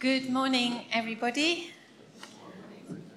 Good 0.00 0.30
morning, 0.30 0.86
everybody. 0.94 1.74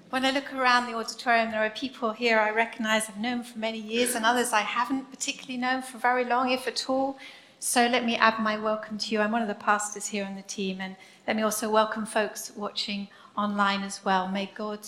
When 0.10 0.26
I 0.26 0.32
look 0.32 0.54
around 0.54 0.88
the 0.88 0.98
auditorium, 0.98 1.52
there 1.52 1.66
are 1.66 1.70
people 1.70 2.12
here 2.12 2.38
I 2.38 2.50
recognize 2.50 3.08
I've 3.08 3.18
known 3.18 3.44
for 3.44 3.58
many 3.58 3.78
years, 3.78 4.16
and 4.16 4.26
others 4.26 4.52
I 4.52 4.60
haven't 4.60 5.10
particularly 5.10 5.56
known 5.56 5.82
for 5.82 5.98
very 5.98 6.26
long, 6.26 6.52
if 6.52 6.68
at 6.68 6.90
all. 6.90 7.18
So 7.60 7.88
let 7.88 8.04
me 8.04 8.18
add 8.18 8.38
my 8.40 8.58
welcome 8.58 8.98
to 8.98 9.12
you. 9.12 9.22
I'm 9.22 9.32
one 9.32 9.42
of 9.42 9.48
the 9.48 9.56
pastors 9.56 10.08
here 10.08 10.26
on 10.26 10.36
the 10.36 10.42
team, 10.42 10.82
and 10.82 10.98
let 11.26 11.38
me 11.38 11.42
also 11.42 11.70
welcome 11.70 12.06
folks 12.06 12.52
watching 12.54 13.08
online 13.38 13.84
as 13.84 14.04
well. 14.04 14.28
May 14.28 14.52
God 14.54 14.82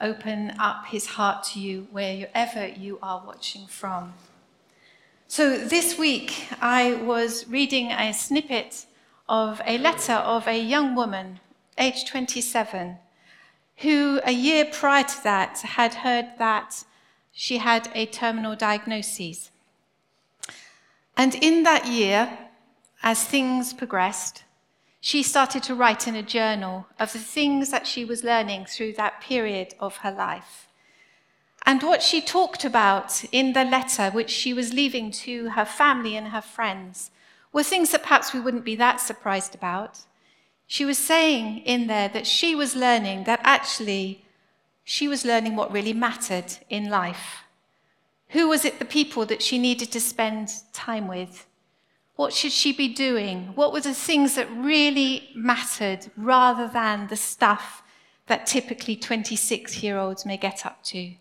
open 0.00 0.52
up 0.58 0.86
his 0.86 1.06
heart 1.06 1.44
to 1.44 1.60
you 1.60 1.86
wherever 1.92 2.66
you 2.66 2.98
are 3.00 3.22
watching 3.24 3.68
from. 3.68 4.14
So 5.28 5.56
this 5.56 5.96
week, 5.96 6.48
I 6.60 6.94
was 6.94 7.46
reading 7.46 7.92
a 7.92 8.12
snippet 8.12 8.86
of 9.28 9.60
a 9.66 9.78
letter 9.78 10.12
of 10.12 10.46
a 10.46 10.58
young 10.58 10.94
woman, 10.94 11.40
aged 11.78 12.06
27, 12.08 12.98
who 13.78 14.20
a 14.24 14.32
year 14.32 14.64
prior 14.64 15.04
to 15.04 15.22
that 15.22 15.58
had 15.60 15.94
heard 15.94 16.26
that 16.38 16.84
she 17.32 17.58
had 17.58 17.90
a 17.94 18.06
terminal 18.06 18.56
diagnosis. 18.56 19.50
And 21.16 21.34
in 21.34 21.62
that 21.64 21.86
year, 21.86 22.38
as 23.02 23.24
things 23.24 23.72
progressed, 23.72 24.44
she 25.00 25.22
started 25.22 25.62
to 25.64 25.74
write 25.74 26.08
in 26.08 26.16
a 26.16 26.22
journal 26.22 26.86
of 26.98 27.12
the 27.12 27.18
things 27.18 27.70
that 27.70 27.86
she 27.86 28.04
was 28.04 28.24
learning 28.24 28.66
through 28.66 28.94
that 28.94 29.20
period 29.20 29.74
of 29.78 29.98
her 29.98 30.10
life. 30.10 30.68
And 31.64 31.82
what 31.82 32.02
she 32.02 32.20
talked 32.20 32.64
about 32.64 33.24
in 33.32 33.52
the 33.52 33.64
letter, 33.64 34.10
which 34.10 34.30
she 34.30 34.54
was 34.54 34.72
leaving 34.72 35.10
to 35.12 35.50
her 35.50 35.64
family 35.64 36.16
and 36.16 36.28
her 36.28 36.40
friends, 36.40 37.10
were 37.56 37.62
things 37.62 37.90
that 37.90 38.02
perhaps 38.02 38.34
we 38.34 38.40
wouldn't 38.40 38.66
be 38.66 38.76
that 38.76 39.00
surprised 39.00 39.54
about. 39.54 40.00
She 40.66 40.84
was 40.84 40.98
saying 40.98 41.60
in 41.60 41.86
there 41.86 42.06
that 42.10 42.26
she 42.26 42.54
was 42.54 42.76
learning 42.76 43.24
that 43.24 43.40
actually 43.44 44.26
she 44.84 45.08
was 45.08 45.24
learning 45.24 45.56
what 45.56 45.72
really 45.72 45.94
mattered 45.94 46.58
in 46.68 46.90
life. 46.90 47.44
Who 48.28 48.46
was 48.50 48.66
it 48.66 48.78
the 48.78 48.84
people 48.84 49.24
that 49.24 49.40
she 49.40 49.56
needed 49.56 49.90
to 49.92 50.00
spend 50.00 50.50
time 50.74 51.08
with? 51.08 51.46
What 52.16 52.34
should 52.34 52.52
she 52.52 52.74
be 52.74 52.88
doing? 52.88 53.52
What 53.54 53.72
were 53.72 53.80
the 53.80 53.94
things 53.94 54.34
that 54.34 54.50
really 54.50 55.30
mattered 55.34 56.10
rather 56.14 56.68
than 56.68 57.06
the 57.06 57.16
stuff 57.16 57.82
that 58.26 58.46
typically 58.46 58.96
26 58.96 59.82
year 59.82 59.96
olds 59.96 60.26
may 60.26 60.36
get 60.36 60.66
up 60.66 60.84
to? 60.92 61.14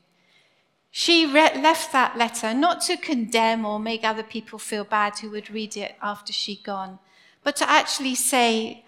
She 0.98 1.26
re- 1.26 1.62
left 1.62 1.92
that 1.92 2.18
letter 2.18 2.54
not 2.54 2.80
to 2.84 2.96
condemn 2.96 3.66
or 3.66 3.80
make 3.80 4.06
other 4.06 4.24
people 4.24 4.58
feel 4.58 4.86
bad 4.86 5.20
who 5.20 5.30
would 5.32 5.50
read 5.50 5.76
it 5.76 5.98
after 6.02 6.32
she'd 6.32 6.64
gone, 6.64 7.00
but 7.44 7.58
to 7.58 7.70
actually 7.70 8.16
say, 8.16 8.86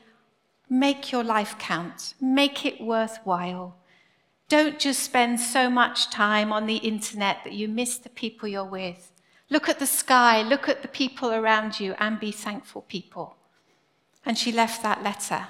make 0.69 1.11
your 1.11 1.25
life 1.25 1.57
count, 1.59 2.13
make 2.21 2.65
it 2.65 2.79
worthwhile. 2.79 3.75
Don't 4.47 4.79
just 4.79 5.03
spend 5.03 5.41
so 5.41 5.69
much 5.69 6.09
time 6.09 6.53
on 6.53 6.65
the 6.65 6.77
internet 6.77 7.39
that 7.43 7.51
you 7.51 7.67
miss 7.67 7.97
the 7.97 8.07
people 8.07 8.47
you're 8.47 8.63
with. 8.63 9.11
Look 9.49 9.67
at 9.67 9.79
the 9.79 9.85
sky, 9.85 10.41
look 10.41 10.69
at 10.69 10.83
the 10.83 10.87
people 10.87 11.33
around 11.33 11.77
you, 11.77 11.93
and 11.99 12.21
be 12.21 12.31
thankful 12.31 12.83
people. 12.83 13.35
And 14.25 14.37
she 14.37 14.53
left 14.53 14.81
that 14.81 15.03
letter. 15.03 15.45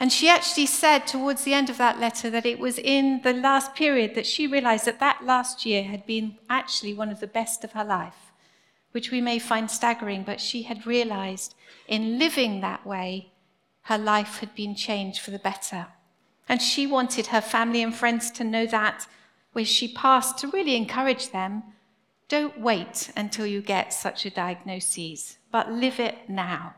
And 0.00 0.10
she 0.10 0.30
actually 0.30 0.64
said 0.64 1.06
towards 1.06 1.44
the 1.44 1.52
end 1.52 1.68
of 1.68 1.76
that 1.76 2.00
letter 2.00 2.30
that 2.30 2.46
it 2.46 2.58
was 2.58 2.78
in 2.78 3.20
the 3.22 3.34
last 3.34 3.74
period 3.74 4.14
that 4.14 4.26
she 4.26 4.46
realized 4.46 4.86
that 4.86 4.98
that 4.98 5.26
last 5.26 5.66
year 5.66 5.84
had 5.84 6.06
been 6.06 6.38
actually 6.48 6.94
one 6.94 7.10
of 7.10 7.20
the 7.20 7.26
best 7.26 7.64
of 7.64 7.72
her 7.72 7.84
life, 7.84 8.32
which 8.92 9.10
we 9.10 9.20
may 9.20 9.38
find 9.38 9.70
staggering, 9.70 10.22
but 10.22 10.40
she 10.40 10.62
had 10.62 10.86
realized 10.86 11.54
in 11.86 12.18
living 12.18 12.62
that 12.62 12.86
way, 12.86 13.32
her 13.82 13.98
life 13.98 14.38
had 14.38 14.54
been 14.54 14.74
changed 14.74 15.20
for 15.20 15.32
the 15.32 15.38
better. 15.38 15.88
And 16.48 16.62
she 16.62 16.86
wanted 16.86 17.26
her 17.26 17.42
family 17.42 17.82
and 17.82 17.94
friends 17.94 18.30
to 18.32 18.44
know 18.44 18.66
that 18.66 19.06
where 19.52 19.66
she 19.66 19.92
passed 19.92 20.38
to 20.38 20.48
really 20.48 20.76
encourage 20.76 21.30
them 21.30 21.62
don't 22.28 22.60
wait 22.60 23.10
until 23.16 23.44
you 23.44 23.60
get 23.60 23.92
such 23.92 24.24
a 24.24 24.30
diagnosis, 24.30 25.38
but 25.50 25.70
live 25.70 25.98
it 25.98 26.30
now. 26.30 26.76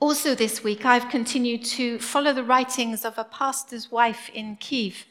Also, 0.00 0.32
this 0.32 0.62
week, 0.62 0.84
I've 0.84 1.08
continued 1.08 1.64
to 1.64 1.98
follow 1.98 2.32
the 2.32 2.44
writings 2.44 3.04
of 3.04 3.18
a 3.18 3.24
pastor's 3.24 3.90
wife 3.90 4.30
in 4.32 4.54
Kiev. 4.54 5.06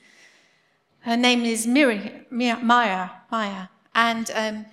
Her 1.01 1.17
name 1.17 1.43
is 1.43 1.67
Miri, 1.67 2.25
Maya, 2.29 3.09
Maya, 3.29 3.67
and 3.93 4.31
um, 4.33 4.65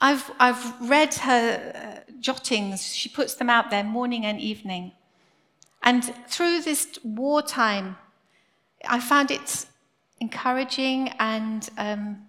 I've, 0.00 0.30
I've 0.40 0.88
read 0.88 1.12
her 1.14 2.04
uh, 2.08 2.12
jottings. 2.20 2.94
She 2.94 3.10
puts 3.10 3.34
them 3.34 3.50
out 3.50 3.70
there 3.70 3.84
morning 3.84 4.24
and 4.24 4.40
evening. 4.40 4.92
And 5.82 6.04
through 6.26 6.62
this 6.62 6.98
wartime, 7.04 7.98
I 8.88 8.98
found 8.98 9.30
it 9.30 9.66
encouraging 10.20 11.10
and 11.18 11.68
um, 11.76 12.22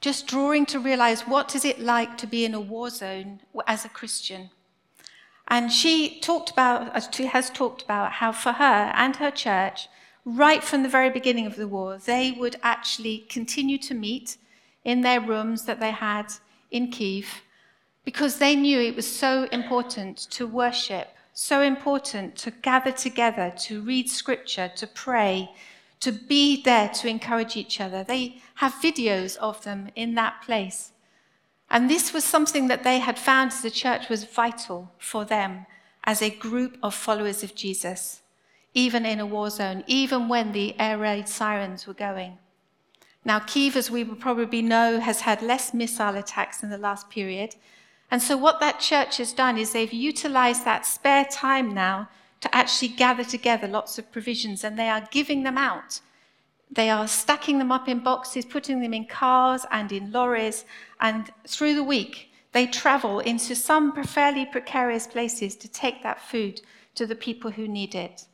just 0.00 0.28
drawing 0.28 0.64
to 0.66 0.78
realize 0.78 1.22
what 1.22 1.56
is 1.56 1.64
it 1.64 1.80
like 1.80 2.16
to 2.18 2.26
be 2.28 2.44
in 2.44 2.54
a 2.54 2.60
war 2.60 2.88
zone 2.90 3.40
as 3.66 3.84
a 3.84 3.88
Christian. 3.88 4.50
And 5.48 5.72
she 5.72 6.20
talked 6.20 6.50
about, 6.50 6.94
uh, 6.94 7.00
she 7.10 7.26
has 7.26 7.50
talked 7.50 7.82
about 7.82 8.12
how 8.12 8.32
for 8.32 8.52
her 8.52 8.92
and 8.94 9.16
her 9.16 9.30
church, 9.30 9.88
right 10.24 10.62
from 10.62 10.82
the 10.82 10.88
very 10.88 11.10
beginning 11.10 11.46
of 11.46 11.56
the 11.56 11.68
war, 11.68 11.98
they 11.98 12.32
would 12.32 12.56
actually 12.62 13.18
continue 13.28 13.78
to 13.78 13.94
meet 13.94 14.38
in 14.84 15.02
their 15.02 15.20
rooms 15.20 15.64
that 15.64 15.80
they 15.80 15.92
had 15.92 16.32
in 16.70 16.90
Kiev 16.90 17.42
because 18.04 18.38
they 18.38 18.54
knew 18.54 18.80
it 18.80 18.96
was 18.96 19.06
so 19.06 19.44
important 19.50 20.16
to 20.30 20.46
worship, 20.46 21.08
so 21.32 21.60
important 21.60 22.36
to 22.36 22.50
gather 22.50 22.92
together, 22.92 23.52
to 23.58 23.82
read 23.82 24.08
scripture, 24.08 24.70
to 24.76 24.86
pray, 24.86 25.50
to 26.00 26.12
be 26.12 26.62
there 26.62 26.88
to 26.88 27.08
encourage 27.08 27.56
each 27.56 27.80
other. 27.80 28.04
They 28.04 28.40
have 28.56 28.72
videos 28.74 29.36
of 29.38 29.62
them 29.64 29.90
in 29.96 30.14
that 30.14 30.40
place. 30.42 30.92
And 31.70 31.90
this 31.90 32.12
was 32.12 32.24
something 32.24 32.68
that 32.68 32.84
they 32.84 33.00
had 33.00 33.18
found 33.18 33.52
as 33.52 33.64
a 33.64 33.70
church 33.70 34.08
was 34.08 34.24
vital 34.24 34.92
for 34.98 35.24
them 35.24 35.66
as 36.04 36.22
a 36.22 36.30
group 36.30 36.78
of 36.82 36.94
followers 36.94 37.42
of 37.42 37.54
Jesus, 37.54 38.22
even 38.72 39.04
in 39.04 39.18
a 39.18 39.26
war 39.26 39.50
zone, 39.50 39.82
even 39.86 40.28
when 40.28 40.52
the 40.52 40.78
air 40.78 40.96
raid 40.96 41.28
sirens 41.28 41.86
were 41.86 41.94
going. 41.94 42.38
Now, 43.24 43.40
Kiev, 43.40 43.76
as 43.76 43.90
we 43.90 44.04
will 44.04 44.14
probably 44.14 44.62
know, 44.62 45.00
has 45.00 45.22
had 45.22 45.42
less 45.42 45.74
missile 45.74 46.14
attacks 46.14 46.62
in 46.62 46.70
the 46.70 46.78
last 46.78 47.10
period. 47.10 47.56
And 48.08 48.22
so, 48.22 48.36
what 48.36 48.60
that 48.60 48.78
church 48.78 49.16
has 49.16 49.32
done 49.32 49.58
is 49.58 49.72
they've 49.72 49.92
utilized 49.92 50.64
that 50.64 50.86
spare 50.86 51.24
time 51.24 51.74
now 51.74 52.08
to 52.40 52.54
actually 52.54 52.88
gather 52.88 53.24
together 53.24 53.66
lots 53.66 53.98
of 53.98 54.12
provisions, 54.12 54.62
and 54.62 54.78
they 54.78 54.88
are 54.88 55.08
giving 55.10 55.42
them 55.42 55.58
out 55.58 56.00
they 56.70 56.90
are 56.90 57.06
stacking 57.06 57.58
them 57.58 57.72
up 57.72 57.88
in 57.88 58.00
boxes, 58.00 58.44
putting 58.44 58.80
them 58.80 58.92
in 58.92 59.06
cars 59.06 59.64
and 59.70 59.92
in 59.92 60.12
lorries, 60.12 60.64
and 61.00 61.30
through 61.46 61.74
the 61.74 61.84
week, 61.84 62.30
they 62.52 62.66
travel 62.66 63.20
into 63.20 63.54
some 63.54 63.92
fairly 64.04 64.46
precarious 64.46 65.06
places 65.06 65.56
to 65.56 65.68
take 65.68 66.02
that 66.02 66.20
food 66.20 66.60
to 66.94 67.06
the 67.06 67.14
people 67.14 67.50
who 67.50 67.68
need 67.68 67.94
it. 67.94 68.26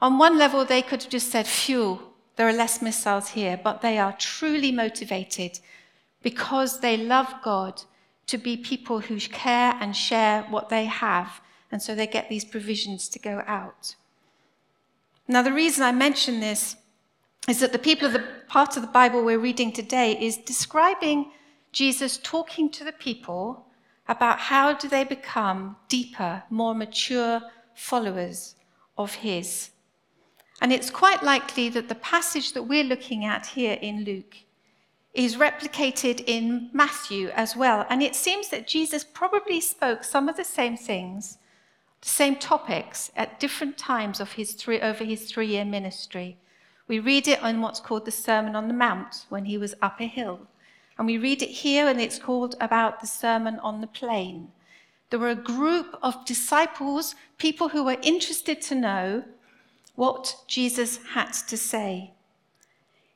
On 0.00 0.18
one 0.18 0.38
level, 0.38 0.64
they 0.64 0.82
could 0.82 1.02
have 1.02 1.10
just 1.10 1.30
said, 1.30 1.46
Phew, 1.46 2.00
there 2.36 2.48
are 2.48 2.52
less 2.52 2.80
missiles 2.80 3.30
here, 3.30 3.60
but 3.62 3.80
they 3.80 3.98
are 3.98 4.12
truly 4.16 4.70
motivated 4.70 5.58
because 6.22 6.80
they 6.80 6.96
love 6.96 7.34
God 7.42 7.82
to 8.28 8.38
be 8.38 8.56
people 8.56 9.00
who 9.00 9.18
care 9.18 9.74
and 9.80 9.96
share 9.96 10.42
what 10.44 10.68
they 10.68 10.84
have, 10.84 11.40
and 11.72 11.82
so 11.82 11.94
they 11.94 12.06
get 12.06 12.28
these 12.28 12.44
provisions 12.44 13.08
to 13.08 13.18
go 13.18 13.42
out. 13.46 13.96
Now, 15.26 15.42
the 15.42 15.52
reason 15.52 15.82
I 15.82 15.92
mention 15.92 16.40
this 16.40 16.76
is 17.46 17.60
that 17.60 17.72
the 17.72 17.78
people 17.78 18.06
of 18.06 18.12
the 18.12 18.24
part 18.48 18.76
of 18.76 18.82
the 18.82 18.88
Bible 18.88 19.24
we're 19.24 19.38
reading 19.38 19.72
today 19.72 20.12
is 20.12 20.38
describing 20.38 21.30
Jesus 21.72 22.18
talking 22.22 22.70
to 22.70 22.84
the 22.84 22.92
people 22.92 23.66
about 24.08 24.38
how 24.38 24.72
do 24.72 24.88
they 24.88 25.04
become 25.04 25.76
deeper, 25.88 26.42
more 26.50 26.74
mature 26.74 27.42
followers 27.74 28.54
of 28.96 29.16
his. 29.16 29.70
And 30.60 30.72
it's 30.72 30.90
quite 30.90 31.22
likely 31.22 31.68
that 31.68 31.88
the 31.88 31.94
passage 31.94 32.52
that 32.54 32.64
we're 32.64 32.84
looking 32.84 33.24
at 33.24 33.46
here 33.46 33.78
in 33.80 34.04
Luke 34.04 34.36
is 35.14 35.36
replicated 35.36 36.22
in 36.26 36.70
Matthew 36.72 37.28
as 37.30 37.56
well. 37.56 37.86
And 37.88 38.02
it 38.02 38.14
seems 38.14 38.48
that 38.48 38.66
Jesus 38.66 39.04
probably 39.04 39.60
spoke 39.60 40.04
some 40.04 40.28
of 40.28 40.36
the 40.36 40.44
same 40.44 40.76
things, 40.76 41.38
the 42.00 42.08
same 42.08 42.36
topics 42.36 43.10
at 43.16 43.40
different 43.40 43.78
times 43.78 44.20
of 44.20 44.32
his 44.32 44.54
three, 44.54 44.80
over 44.80 45.04
his 45.04 45.30
three 45.30 45.46
year 45.48 45.64
ministry. 45.64 46.38
We 46.88 46.98
read 46.98 47.28
it 47.28 47.42
on 47.42 47.60
what's 47.60 47.80
called 47.80 48.06
the 48.06 48.10
Sermon 48.10 48.56
on 48.56 48.66
the 48.66 48.74
Mount 48.74 49.26
when 49.28 49.44
he 49.44 49.58
was 49.58 49.74
up 49.80 50.00
a 50.00 50.06
hill. 50.06 50.40
And 50.96 51.06
we 51.06 51.18
read 51.18 51.42
it 51.42 51.50
here, 51.50 51.86
and 51.86 52.00
it's 52.00 52.18
called 52.18 52.56
about 52.60 53.00
the 53.00 53.06
Sermon 53.06 53.58
on 53.60 53.80
the 53.80 53.86
Plain. 53.86 54.48
There 55.10 55.20
were 55.20 55.30
a 55.30 55.36
group 55.36 55.98
of 56.02 56.24
disciples, 56.24 57.14
people 57.36 57.68
who 57.68 57.84
were 57.84 57.98
interested 58.02 58.60
to 58.62 58.74
know 58.74 59.24
what 59.94 60.34
Jesus 60.46 60.98
had 61.10 61.32
to 61.48 61.56
say. 61.56 62.12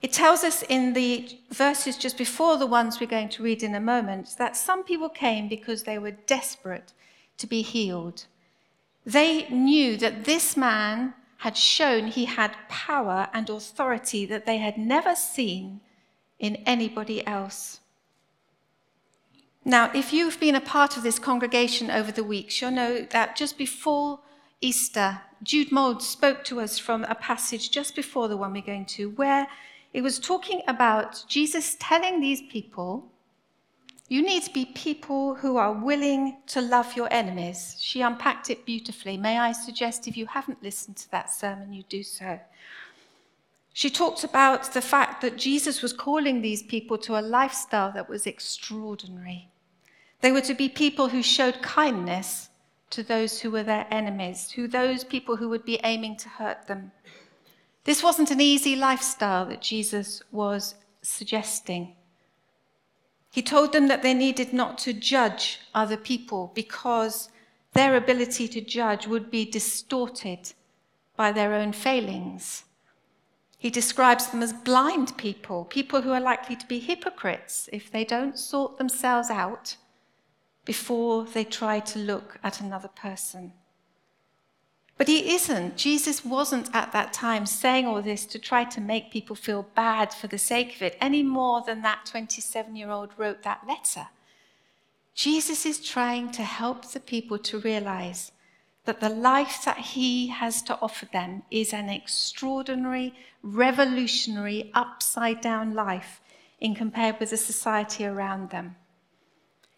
It 0.00 0.12
tells 0.12 0.42
us 0.42 0.62
in 0.62 0.92
the 0.92 1.38
verses 1.50 1.96
just 1.96 2.18
before 2.18 2.56
the 2.56 2.66
ones 2.66 2.98
we're 3.00 3.06
going 3.06 3.28
to 3.30 3.42
read 3.42 3.62
in 3.62 3.74
a 3.74 3.80
moment 3.80 4.34
that 4.36 4.56
some 4.56 4.82
people 4.82 5.08
came 5.08 5.48
because 5.48 5.84
they 5.84 5.98
were 5.98 6.10
desperate 6.10 6.92
to 7.38 7.46
be 7.46 7.62
healed. 7.62 8.26
They 9.06 9.48
knew 9.48 9.96
that 9.98 10.24
this 10.24 10.56
man 10.56 11.14
had 11.42 11.56
shown 11.56 12.06
he 12.06 12.26
had 12.26 12.54
power 12.68 13.28
and 13.34 13.50
authority 13.50 14.24
that 14.24 14.46
they 14.46 14.58
had 14.58 14.78
never 14.78 15.12
seen 15.16 15.80
in 16.38 16.54
anybody 16.66 17.26
else. 17.26 17.80
Now, 19.64 19.90
if 19.92 20.12
you've 20.12 20.38
been 20.38 20.54
a 20.54 20.60
part 20.60 20.96
of 20.96 21.02
this 21.02 21.18
congregation 21.18 21.90
over 21.90 22.12
the 22.12 22.22
weeks, 22.22 22.60
you'll 22.60 22.70
know 22.70 23.02
that 23.10 23.34
just 23.34 23.58
before 23.58 24.20
Easter, 24.60 25.20
Jude 25.42 25.72
Mould 25.72 26.00
spoke 26.00 26.44
to 26.44 26.60
us 26.60 26.78
from 26.78 27.02
a 27.04 27.16
passage 27.16 27.72
just 27.72 27.96
before 27.96 28.28
the 28.28 28.36
one 28.36 28.52
we're 28.52 28.62
going 28.62 28.86
to, 28.96 29.10
where 29.10 29.48
it 29.92 30.02
was 30.02 30.20
talking 30.20 30.62
about 30.68 31.24
Jesus 31.26 31.76
telling 31.80 32.20
these 32.20 32.42
people, 32.42 33.10
You 34.12 34.20
need 34.20 34.42
to 34.42 34.52
be 34.52 34.66
people 34.66 35.34
who 35.36 35.56
are 35.56 35.72
willing 35.72 36.36
to 36.48 36.60
love 36.60 36.94
your 36.94 37.08
enemies. 37.10 37.76
She 37.80 38.02
unpacked 38.02 38.50
it 38.50 38.66
beautifully. 38.66 39.16
May 39.16 39.38
I 39.38 39.52
suggest, 39.52 40.06
if 40.06 40.18
you 40.18 40.26
haven't 40.26 40.62
listened 40.62 40.98
to 40.98 41.10
that 41.12 41.32
sermon, 41.32 41.72
you 41.72 41.82
do 41.84 42.02
so. 42.02 42.38
She 43.72 43.88
talked 43.88 44.22
about 44.22 44.74
the 44.74 44.82
fact 44.82 45.22
that 45.22 45.38
Jesus 45.38 45.80
was 45.80 45.94
calling 45.94 46.42
these 46.42 46.62
people 46.62 46.98
to 46.98 47.18
a 47.18 47.24
lifestyle 47.24 47.90
that 47.92 48.10
was 48.10 48.26
extraordinary. 48.26 49.48
They 50.20 50.30
were 50.30 50.42
to 50.42 50.52
be 50.52 50.68
people 50.68 51.08
who 51.08 51.22
showed 51.22 51.62
kindness 51.62 52.50
to 52.90 53.02
those 53.02 53.40
who 53.40 53.50
were 53.50 53.62
their 53.62 53.86
enemies, 53.90 54.46
to 54.48 54.68
those 54.68 55.04
people 55.04 55.36
who 55.36 55.48
would 55.48 55.64
be 55.64 55.80
aiming 55.84 56.18
to 56.18 56.28
hurt 56.28 56.66
them. 56.66 56.92
This 57.84 58.02
wasn't 58.02 58.30
an 58.30 58.42
easy 58.42 58.76
lifestyle 58.76 59.46
that 59.46 59.62
Jesus 59.62 60.22
was 60.30 60.74
suggesting. 61.00 61.96
He 63.32 63.40
told 63.40 63.72
them 63.72 63.88
that 63.88 64.02
they 64.02 64.12
needed 64.12 64.52
not 64.52 64.76
to 64.78 64.92
judge 64.92 65.60
other 65.74 65.96
people 65.96 66.52
because 66.54 67.30
their 67.72 67.96
ability 67.96 68.46
to 68.48 68.60
judge 68.60 69.06
would 69.06 69.30
be 69.30 69.46
distorted 69.46 70.52
by 71.16 71.32
their 71.32 71.54
own 71.54 71.72
failings. 71.72 72.64
He 73.56 73.70
describes 73.70 74.26
them 74.26 74.42
as 74.42 74.52
blind 74.52 75.16
people, 75.16 75.64
people 75.64 76.02
who 76.02 76.12
are 76.12 76.20
likely 76.20 76.56
to 76.56 76.66
be 76.66 76.78
hypocrites 76.78 77.70
if 77.72 77.90
they 77.90 78.04
don't 78.04 78.38
sort 78.38 78.76
themselves 78.76 79.30
out 79.30 79.76
before 80.66 81.24
they 81.24 81.44
try 81.44 81.80
to 81.80 81.98
look 81.98 82.38
at 82.44 82.60
another 82.60 82.88
person. 82.88 83.54
But 85.02 85.08
he 85.08 85.34
isn't. 85.34 85.76
Jesus 85.76 86.24
wasn't 86.24 86.72
at 86.72 86.92
that 86.92 87.12
time 87.12 87.44
saying 87.44 87.88
all 87.88 88.00
this 88.00 88.24
to 88.26 88.38
try 88.38 88.62
to 88.62 88.80
make 88.80 89.10
people 89.10 89.34
feel 89.34 89.66
bad 89.74 90.14
for 90.14 90.28
the 90.28 90.38
sake 90.38 90.76
of 90.76 90.82
it, 90.82 90.96
any 91.00 91.24
more 91.24 91.60
than 91.60 91.82
that 91.82 92.06
27 92.06 92.76
year 92.76 92.88
old 92.88 93.10
wrote 93.16 93.42
that 93.42 93.66
letter. 93.66 94.06
Jesus 95.12 95.66
is 95.66 95.84
trying 95.84 96.30
to 96.30 96.44
help 96.44 96.92
the 96.92 97.00
people 97.00 97.36
to 97.38 97.58
realize 97.58 98.30
that 98.84 99.00
the 99.00 99.08
life 99.08 99.64
that 99.64 99.78
he 99.78 100.28
has 100.28 100.62
to 100.62 100.78
offer 100.80 101.06
them 101.06 101.42
is 101.50 101.72
an 101.72 101.88
extraordinary, 101.88 103.12
revolutionary, 103.42 104.70
upside 104.72 105.40
down 105.40 105.74
life 105.74 106.20
in 106.60 106.76
compared 106.76 107.18
with 107.18 107.30
the 107.30 107.36
society 107.36 108.06
around 108.06 108.50
them. 108.50 108.76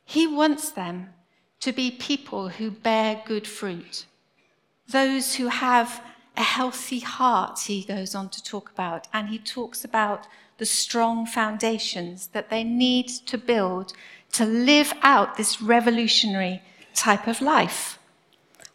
He 0.04 0.26
wants 0.26 0.70
them 0.70 1.14
to 1.60 1.72
be 1.72 1.90
people 1.90 2.50
who 2.50 2.70
bear 2.70 3.22
good 3.24 3.46
fruit, 3.46 4.04
those 4.88 5.36
who 5.36 5.48
have 5.48 6.02
a 6.36 6.42
healthy 6.42 7.00
heart, 7.00 7.60
he 7.60 7.84
goes 7.84 8.14
on 8.14 8.28
to 8.30 8.42
talk 8.42 8.70
about, 8.70 9.06
and 9.12 9.28
he 9.28 9.38
talks 9.38 9.84
about 9.84 10.26
the 10.58 10.66
strong 10.66 11.26
foundations 11.26 12.28
that 12.28 12.50
they 12.50 12.64
need 12.64 13.08
to 13.08 13.38
build 13.38 13.92
to 14.32 14.44
live 14.44 14.92
out 15.02 15.36
this 15.36 15.62
revolutionary 15.62 16.62
type 16.94 17.26
of 17.26 17.40
life. 17.40 17.98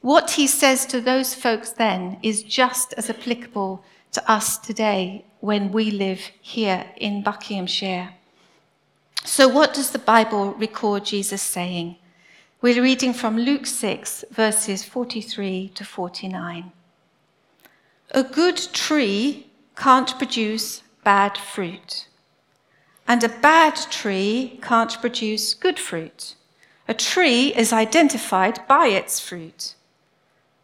What 0.01 0.31
he 0.31 0.47
says 0.47 0.85
to 0.87 1.01
those 1.01 1.35
folks 1.35 1.71
then 1.71 2.17
is 2.23 2.43
just 2.43 2.93
as 2.93 3.09
applicable 3.09 3.83
to 4.13 4.31
us 4.31 4.57
today 4.57 5.25
when 5.41 5.71
we 5.71 5.91
live 5.91 6.31
here 6.41 6.85
in 6.95 7.21
Buckinghamshire. 7.21 8.13
So, 9.25 9.47
what 9.49 9.73
does 9.73 9.91
the 9.91 9.99
Bible 9.99 10.53
record 10.53 11.05
Jesus 11.05 11.41
saying? 11.41 11.97
We're 12.61 12.83
reading 12.83 13.13
from 13.13 13.37
Luke 13.37 13.65
6, 13.65 14.25
verses 14.31 14.83
43 14.83 15.71
to 15.75 15.85
49. 15.85 16.73
A 18.11 18.23
good 18.23 18.57
tree 18.73 19.47
can't 19.77 20.17
produce 20.17 20.83
bad 21.05 21.37
fruit, 21.37 22.07
and 23.07 23.23
a 23.23 23.29
bad 23.29 23.77
tree 23.89 24.59
can't 24.61 24.99
produce 24.99 25.53
good 25.53 25.79
fruit. 25.79 26.35
A 26.89 26.93
tree 26.93 27.53
is 27.55 27.71
identified 27.71 28.67
by 28.67 28.87
its 28.87 29.21
fruit. 29.21 29.75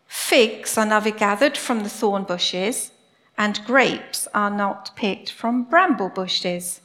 Figs 0.05 0.77
are 0.77 0.85
never 0.85 1.11
gathered 1.11 1.55
from 1.55 1.83
the 1.83 1.89
thorn 1.89 2.23
bushes, 2.23 2.91
and 3.37 3.63
grapes 3.65 4.27
are 4.33 4.51
not 4.51 4.93
picked 4.97 5.31
from 5.31 5.63
bramble 5.63 6.09
bushes. 6.09 6.81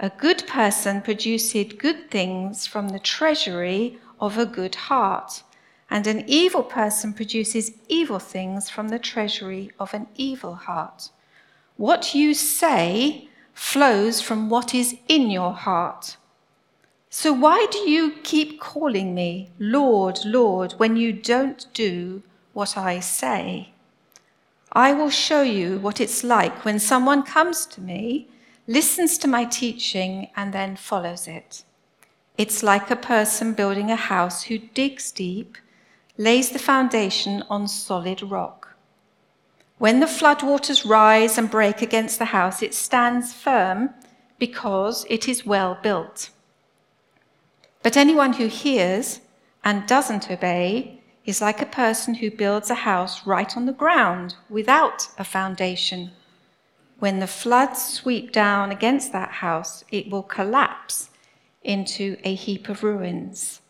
A 0.00 0.10
good 0.10 0.44
person 0.48 1.02
produces 1.02 1.72
good 1.74 2.10
things 2.10 2.66
from 2.66 2.88
the 2.88 2.98
treasury 2.98 4.00
of 4.20 4.38
a 4.38 4.46
good 4.46 4.74
heart, 4.74 5.42
and 5.88 6.06
an 6.06 6.24
evil 6.26 6.62
person 6.62 7.12
produces 7.12 7.72
evil 7.88 8.18
things 8.18 8.70
from 8.70 8.88
the 8.88 8.98
treasury 8.98 9.72
of 9.80 9.92
an 9.94 10.06
evil 10.16 10.54
heart. 10.54 11.10
What 11.76 12.14
you 12.14 12.34
say 12.34 13.28
flows 13.54 14.20
from 14.20 14.50
what 14.50 14.74
is 14.74 14.96
in 15.08 15.30
your 15.30 15.52
heart. 15.52 16.16
So 17.08 17.32
why 17.32 17.66
do 17.72 17.78
you 17.90 18.12
keep 18.22 18.60
calling 18.60 19.14
me 19.14 19.50
Lord, 19.58 20.20
Lord, 20.24 20.74
when 20.76 20.96
you 20.96 21.12
don't 21.12 21.66
do 21.74 22.22
what 22.52 22.76
I 22.76 23.00
say? 23.00 23.70
I 24.72 24.92
will 24.92 25.10
show 25.10 25.42
you 25.42 25.78
what 25.78 26.00
it's 26.00 26.22
like 26.22 26.64
when 26.64 26.78
someone 26.78 27.24
comes 27.24 27.66
to 27.66 27.80
me 27.80 28.28
listens 28.70 29.18
to 29.18 29.26
my 29.26 29.44
teaching, 29.44 30.28
and 30.36 30.54
then 30.54 30.76
follows 30.76 31.26
it. 31.26 31.64
It's 32.40 32.62
like 32.62 32.90
a 32.90 32.96
person 32.96 33.52
building 33.52 33.90
a 33.90 33.96
house 33.96 34.44
who 34.44 34.56
digs 34.56 35.12
deep, 35.12 35.58
lays 36.16 36.48
the 36.48 36.58
foundation 36.58 37.44
on 37.50 37.68
solid 37.68 38.22
rock. 38.22 38.76
When 39.76 40.00
the 40.00 40.06
floodwaters 40.06 40.88
rise 40.88 41.36
and 41.36 41.50
break 41.50 41.82
against 41.82 42.18
the 42.18 42.32
house, 42.36 42.62
it 42.62 42.72
stands 42.72 43.34
firm 43.34 43.90
because 44.38 45.04
it 45.10 45.28
is 45.28 45.44
well 45.44 45.76
built. 45.82 46.30
But 47.82 47.98
anyone 47.98 48.32
who 48.32 48.46
hears 48.46 49.20
and 49.62 49.86
doesn't 49.86 50.30
obey 50.30 51.02
is 51.26 51.42
like 51.42 51.60
a 51.60 51.76
person 51.82 52.14
who 52.14 52.30
builds 52.30 52.70
a 52.70 52.86
house 52.88 53.26
right 53.26 53.54
on 53.54 53.66
the 53.66 53.80
ground 53.84 54.36
without 54.48 55.08
a 55.18 55.24
foundation. 55.24 56.12
When 57.00 57.18
the 57.18 57.26
floods 57.26 57.84
sweep 57.84 58.32
down 58.32 58.70
against 58.70 59.12
that 59.12 59.32
house, 59.44 59.84
it 59.90 60.10
will 60.10 60.22
collapse 60.22 61.09
into 61.62 62.16
a 62.24 62.34
heap 62.34 62.68
of 62.68 62.82
ruins. 62.82 63.60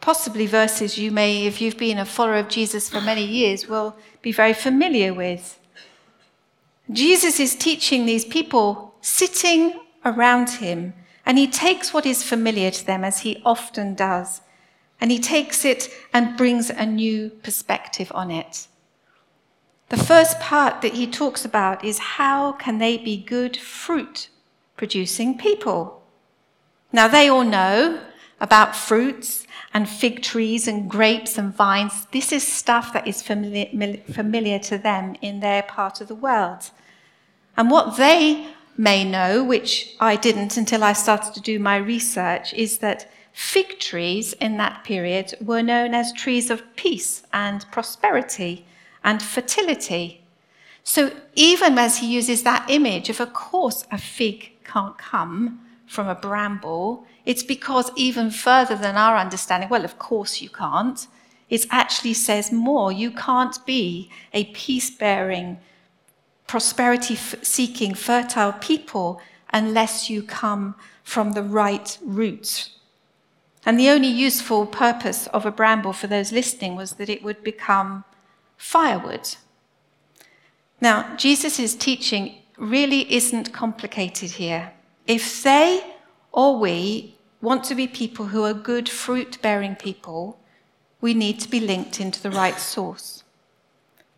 Possibly 0.00 0.46
verses 0.46 0.98
you 0.98 1.10
may, 1.10 1.46
if 1.46 1.60
you've 1.60 1.76
been 1.76 1.98
a 1.98 2.04
follower 2.04 2.36
of 2.36 2.48
Jesus 2.48 2.88
for 2.88 3.00
many 3.00 3.24
years, 3.24 3.68
will 3.68 3.96
be 4.22 4.32
very 4.32 4.54
familiar 4.54 5.12
with. 5.12 5.58
Jesus 6.90 7.40
is 7.40 7.54
teaching 7.56 8.06
these 8.06 8.24
people 8.24 8.94
sitting 9.00 9.80
around 10.04 10.50
him, 10.50 10.94
and 11.26 11.36
he 11.36 11.46
takes 11.46 11.92
what 11.92 12.06
is 12.06 12.22
familiar 12.22 12.70
to 12.70 12.86
them, 12.86 13.04
as 13.04 13.20
he 13.20 13.42
often 13.44 13.94
does, 13.94 14.40
and 15.00 15.10
he 15.10 15.18
takes 15.18 15.64
it 15.64 15.90
and 16.12 16.36
brings 16.36 16.70
a 16.70 16.86
new 16.86 17.30
perspective 17.42 18.10
on 18.14 18.30
it. 18.30 18.68
The 19.90 19.96
first 19.96 20.38
part 20.38 20.82
that 20.82 20.94
he 20.94 21.06
talks 21.06 21.44
about 21.44 21.84
is 21.84 21.98
how 21.98 22.52
can 22.52 22.78
they 22.78 22.98
be 22.98 23.16
good 23.16 23.56
fruit 23.56 24.28
producing 24.76 25.38
people? 25.38 25.97
Now, 26.92 27.08
they 27.08 27.28
all 27.28 27.44
know 27.44 28.00
about 28.40 28.74
fruits 28.74 29.46
and 29.74 29.88
fig 29.88 30.22
trees 30.22 30.66
and 30.66 30.88
grapes 30.88 31.36
and 31.36 31.54
vines. 31.54 32.06
This 32.12 32.32
is 32.32 32.46
stuff 32.46 32.92
that 32.92 33.06
is 33.06 33.22
familiar, 33.22 33.98
familiar 34.12 34.58
to 34.60 34.78
them 34.78 35.16
in 35.20 35.40
their 35.40 35.62
part 35.62 36.00
of 36.00 36.08
the 36.08 36.14
world. 36.14 36.70
And 37.56 37.70
what 37.70 37.96
they 37.96 38.46
may 38.76 39.04
know, 39.04 39.44
which 39.44 39.94
I 40.00 40.16
didn't 40.16 40.56
until 40.56 40.82
I 40.82 40.92
started 40.94 41.34
to 41.34 41.40
do 41.40 41.58
my 41.58 41.76
research, 41.76 42.54
is 42.54 42.78
that 42.78 43.10
fig 43.32 43.78
trees 43.78 44.32
in 44.34 44.56
that 44.56 44.84
period 44.84 45.34
were 45.40 45.62
known 45.62 45.94
as 45.94 46.12
trees 46.12 46.48
of 46.48 46.62
peace 46.76 47.22
and 47.32 47.70
prosperity 47.70 48.64
and 49.04 49.22
fertility. 49.22 50.24
So 50.84 51.12
even 51.34 51.76
as 51.76 51.98
he 51.98 52.06
uses 52.06 52.44
that 52.44 52.70
image 52.70 53.10
of, 53.10 53.20
of 53.20 53.34
course, 53.34 53.84
a 53.92 53.98
fig 53.98 54.52
can't 54.64 54.96
come 54.96 55.60
from 55.88 56.06
a 56.08 56.14
bramble, 56.14 57.04
it's 57.24 57.42
because 57.42 57.90
even 57.96 58.30
further 58.30 58.76
than 58.76 58.96
our 58.96 59.16
understanding, 59.16 59.68
well, 59.68 59.84
of 59.84 59.98
course 59.98 60.40
you 60.40 60.50
can't, 60.50 61.06
it 61.48 61.66
actually 61.70 62.14
says 62.14 62.52
more. 62.52 62.92
You 62.92 63.10
can't 63.10 63.64
be 63.64 64.10
a 64.32 64.44
peace 64.46 64.90
bearing, 64.90 65.58
prosperity 66.46 67.16
seeking, 67.16 67.94
fertile 67.94 68.52
people 68.52 69.20
unless 69.52 70.10
you 70.10 70.22
come 70.22 70.74
from 71.02 71.32
the 71.32 71.42
right 71.42 71.98
root. 72.02 72.70
And 73.64 73.80
the 73.80 73.88
only 73.88 74.08
useful 74.08 74.66
purpose 74.66 75.26
of 75.28 75.46
a 75.46 75.50
bramble 75.50 75.92
for 75.92 76.06
those 76.06 76.32
listening 76.32 76.76
was 76.76 76.92
that 76.92 77.08
it 77.08 77.22
would 77.22 77.42
become 77.42 78.04
firewood. 78.56 79.36
Now, 80.80 81.16
Jesus' 81.16 81.74
teaching 81.74 82.38
really 82.56 83.12
isn't 83.12 83.52
complicated 83.52 84.32
here. 84.32 84.72
If 85.08 85.42
they 85.42 85.82
or 86.32 86.58
we 86.58 87.14
want 87.40 87.64
to 87.64 87.74
be 87.74 87.88
people 87.88 88.26
who 88.26 88.44
are 88.44 88.52
good 88.52 88.90
fruit 88.90 89.38
bearing 89.40 89.74
people, 89.74 90.38
we 91.00 91.14
need 91.14 91.40
to 91.40 91.48
be 91.48 91.60
linked 91.60 91.98
into 91.98 92.22
the 92.22 92.30
right 92.30 92.58
source. 92.60 93.24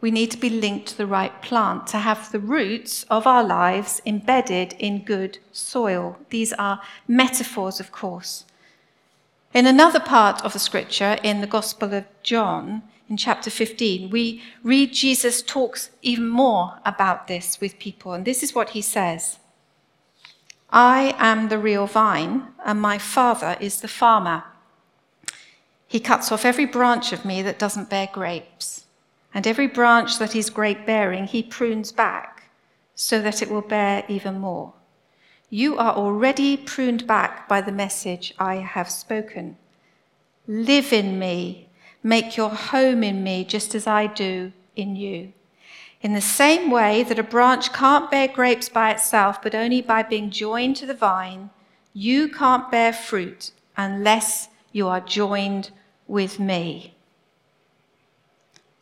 We 0.01 0.11
need 0.11 0.33
to 0.33 0.37
be 0.37 0.51
linked 0.51 0.89
to 0.89 0.99
the 0.99 1.07
right 1.07 1.41
plant, 1.43 1.87
to 1.89 1.99
have 1.99 2.33
the 2.33 2.41
roots 2.41 3.05
of 3.09 3.25
our 3.25 3.45
lives 3.45 4.03
embedded 4.05 4.73
in 4.81 5.05
good 5.05 5.39
soil. 5.53 6.17
These 6.31 6.53
are 6.55 6.81
metaphors, 7.07 7.79
of 7.79 7.93
course. 7.93 8.45
In 9.55 9.67
another 9.67 10.01
part 10.01 10.45
of 10.45 10.55
the 10.55 10.59
scripture, 10.59 11.19
in 11.23 11.41
the 11.41 11.47
Gospel 11.47 11.95
of 11.95 12.07
John, 12.25 12.83
in 13.09 13.17
chapter 13.17 13.51
15, 13.51 14.11
we 14.11 14.43
read 14.65 14.93
Jesus 14.93 15.43
talks 15.43 15.91
even 16.03 16.29
more 16.29 16.81
about 16.85 17.29
this 17.29 17.61
with 17.61 17.79
people, 17.79 18.13
and 18.13 18.25
this 18.25 18.43
is 18.43 18.55
what 18.55 18.71
he 18.71 18.83
says 18.83 19.40
I 20.73 21.15
am 21.19 21.49
the 21.49 21.59
real 21.59 21.87
vine, 21.87 22.47
and 22.65 22.81
my 22.81 22.99
Father 22.99 23.57
is 23.61 23.81
the 23.81 23.89
farmer. 23.89 24.45
He 25.87 25.99
cuts 25.99 26.31
off 26.31 26.45
every 26.45 26.67
branch 26.67 27.13
of 27.13 27.25
me 27.25 27.43
that 27.43 27.59
doesn't 27.59 27.91
bear 27.91 28.09
grapes, 28.13 28.85
and 29.35 29.47
every 29.47 29.67
branch 29.67 30.19
that 30.19 30.37
is 30.37 30.49
grape 30.49 30.87
bearing, 30.87 31.25
he 31.25 31.43
prunes 31.43 31.91
back 31.91 32.51
so 32.95 33.21
that 33.23 33.43
it 33.43 33.51
will 33.51 33.63
bear 33.63 34.05
even 34.09 34.39
more. 34.39 34.73
You 35.49 35.77
are 35.79 35.95
already 35.95 36.57
pruned 36.57 37.07
back 37.07 37.49
by 37.49 37.61
the 37.61 37.73
message 37.73 38.33
I 38.39 38.57
have 38.57 38.89
spoken. 38.89 39.57
Live 40.47 40.93
in 40.93 41.19
me, 41.19 41.69
make 42.05 42.37
your 42.37 42.51
home 42.51 43.03
in 43.03 43.25
me, 43.25 43.45
just 43.45 43.75
as 43.75 43.89
I 43.89 44.07
do 44.07 44.53
in 44.77 44.95
you. 44.95 45.33
In 46.01 46.15
the 46.15 46.21
same 46.21 46.71
way 46.71 47.03
that 47.03 47.19
a 47.19 47.23
branch 47.23 47.73
can't 47.73 48.11
bear 48.11 48.27
grapes 48.27 48.69
by 48.69 48.91
itself, 48.91 49.43
but 49.43 49.55
only 49.55 49.83
by 49.83 50.03
being 50.03 50.31
joined 50.31 50.77
to 50.77 50.87
the 50.87 50.95
vine, 50.95 51.51
you 51.93 52.29
can't 52.29 52.71
bear 52.71 52.93
fruit 52.93 53.51
unless 53.77 54.49
you 54.73 54.89
are 54.89 55.01
joined 55.01 55.71
with 56.07 56.41
me. 56.41 56.95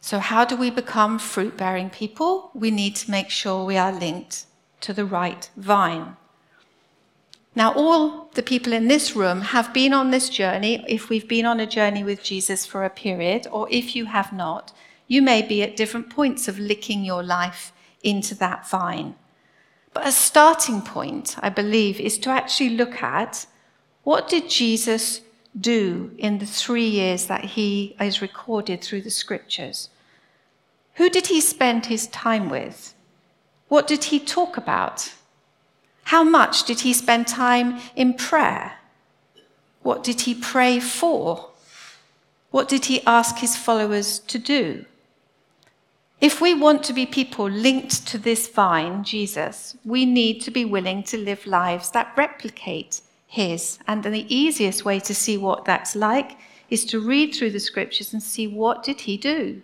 So, 0.00 0.20
how 0.20 0.44
do 0.44 0.56
we 0.56 0.70
become 0.70 1.18
fruit 1.18 1.56
bearing 1.56 1.90
people? 1.90 2.50
We 2.54 2.70
need 2.70 2.94
to 2.96 3.10
make 3.10 3.30
sure 3.30 3.64
we 3.64 3.76
are 3.76 3.92
linked 3.92 4.46
to 4.80 4.92
the 4.92 5.04
right 5.04 5.50
vine. 5.56 6.16
Now, 7.54 7.72
all 7.74 8.30
the 8.34 8.42
people 8.42 8.72
in 8.72 8.86
this 8.86 9.16
room 9.16 9.40
have 9.40 9.74
been 9.74 9.92
on 9.92 10.12
this 10.12 10.28
journey, 10.28 10.84
if 10.86 11.08
we've 11.08 11.26
been 11.26 11.44
on 11.44 11.58
a 11.58 11.66
journey 11.66 12.04
with 12.04 12.22
Jesus 12.22 12.64
for 12.64 12.84
a 12.84 12.90
period, 12.90 13.48
or 13.50 13.66
if 13.70 13.96
you 13.96 14.04
have 14.04 14.32
not, 14.32 14.72
you 15.08 15.22
may 15.22 15.42
be 15.42 15.62
at 15.62 15.76
different 15.76 16.10
points 16.10 16.46
of 16.46 16.58
licking 16.58 17.04
your 17.04 17.22
life 17.22 17.72
into 18.02 18.34
that 18.36 18.68
vine. 18.68 19.16
But 19.92 20.06
a 20.06 20.12
starting 20.12 20.82
point, 20.82 21.34
I 21.40 21.48
believe, 21.48 21.98
is 21.98 22.18
to 22.18 22.30
actually 22.30 22.70
look 22.70 23.02
at 23.02 23.46
what 24.04 24.28
did 24.28 24.48
Jesus 24.48 25.22
do 25.58 26.12
in 26.18 26.38
the 26.38 26.46
three 26.46 26.86
years 26.86 27.26
that 27.26 27.44
he 27.44 27.96
is 28.00 28.22
recorded 28.22 28.82
through 28.82 29.02
the 29.02 29.10
scriptures? 29.10 29.88
Who 30.94 31.08
did 31.10 31.28
he 31.28 31.40
spend 31.40 31.86
his 31.86 32.06
time 32.08 32.48
with? 32.48 32.94
What 33.68 33.86
did 33.86 34.04
he 34.04 34.20
talk 34.20 34.56
about? 34.56 35.14
How 36.04 36.22
much 36.22 36.64
did 36.64 36.80
he 36.80 36.92
spend 36.92 37.26
time 37.26 37.80
in 37.96 38.14
prayer? 38.14 38.78
What 39.82 40.04
did 40.04 40.22
he 40.22 40.34
pray 40.34 40.80
for? 40.80 41.50
What 42.50 42.68
did 42.68 42.86
he 42.86 43.04
ask 43.06 43.38
his 43.38 43.56
followers 43.56 44.18
to 44.20 44.38
do? 44.38 44.84
If 46.20 46.40
we 46.40 46.52
want 46.52 46.82
to 46.84 46.92
be 46.92 47.06
people 47.06 47.48
linked 47.48 48.06
to 48.08 48.18
this 48.18 48.48
vine, 48.48 49.04
Jesus, 49.04 49.76
we 49.84 50.04
need 50.04 50.40
to 50.40 50.50
be 50.50 50.64
willing 50.64 51.04
to 51.04 51.16
live 51.16 51.46
lives 51.46 51.90
that 51.92 52.12
replicate 52.16 53.02
his. 53.28 53.78
And 53.86 54.02
the 54.02 54.34
easiest 54.34 54.84
way 54.84 54.98
to 55.00 55.14
see 55.14 55.38
what 55.38 55.64
that's 55.64 55.94
like 55.94 56.36
is 56.70 56.84
to 56.86 56.98
read 56.98 57.34
through 57.34 57.52
the 57.52 57.60
scriptures 57.60 58.12
and 58.12 58.20
see 58.20 58.48
what 58.48 58.82
did 58.82 59.02
he 59.02 59.16
do? 59.16 59.62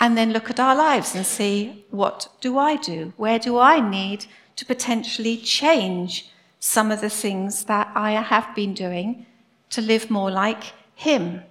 And 0.00 0.16
then 0.16 0.32
look 0.32 0.48
at 0.48 0.60
our 0.60 0.74
lives 0.74 1.14
and 1.14 1.26
see 1.26 1.84
what 1.90 2.28
do 2.40 2.56
I 2.56 2.76
do? 2.76 3.12
Where 3.18 3.38
do 3.38 3.58
I 3.58 3.78
need 3.80 4.24
to 4.56 4.64
potentially 4.64 5.36
change 5.36 6.30
some 6.60 6.90
of 6.90 7.02
the 7.02 7.10
things 7.10 7.64
that 7.64 7.90
I 7.94 8.12
have 8.12 8.54
been 8.54 8.72
doing 8.72 9.26
to 9.70 9.82
live 9.82 10.10
more 10.10 10.30
like 10.30 10.72
him? 10.94 11.42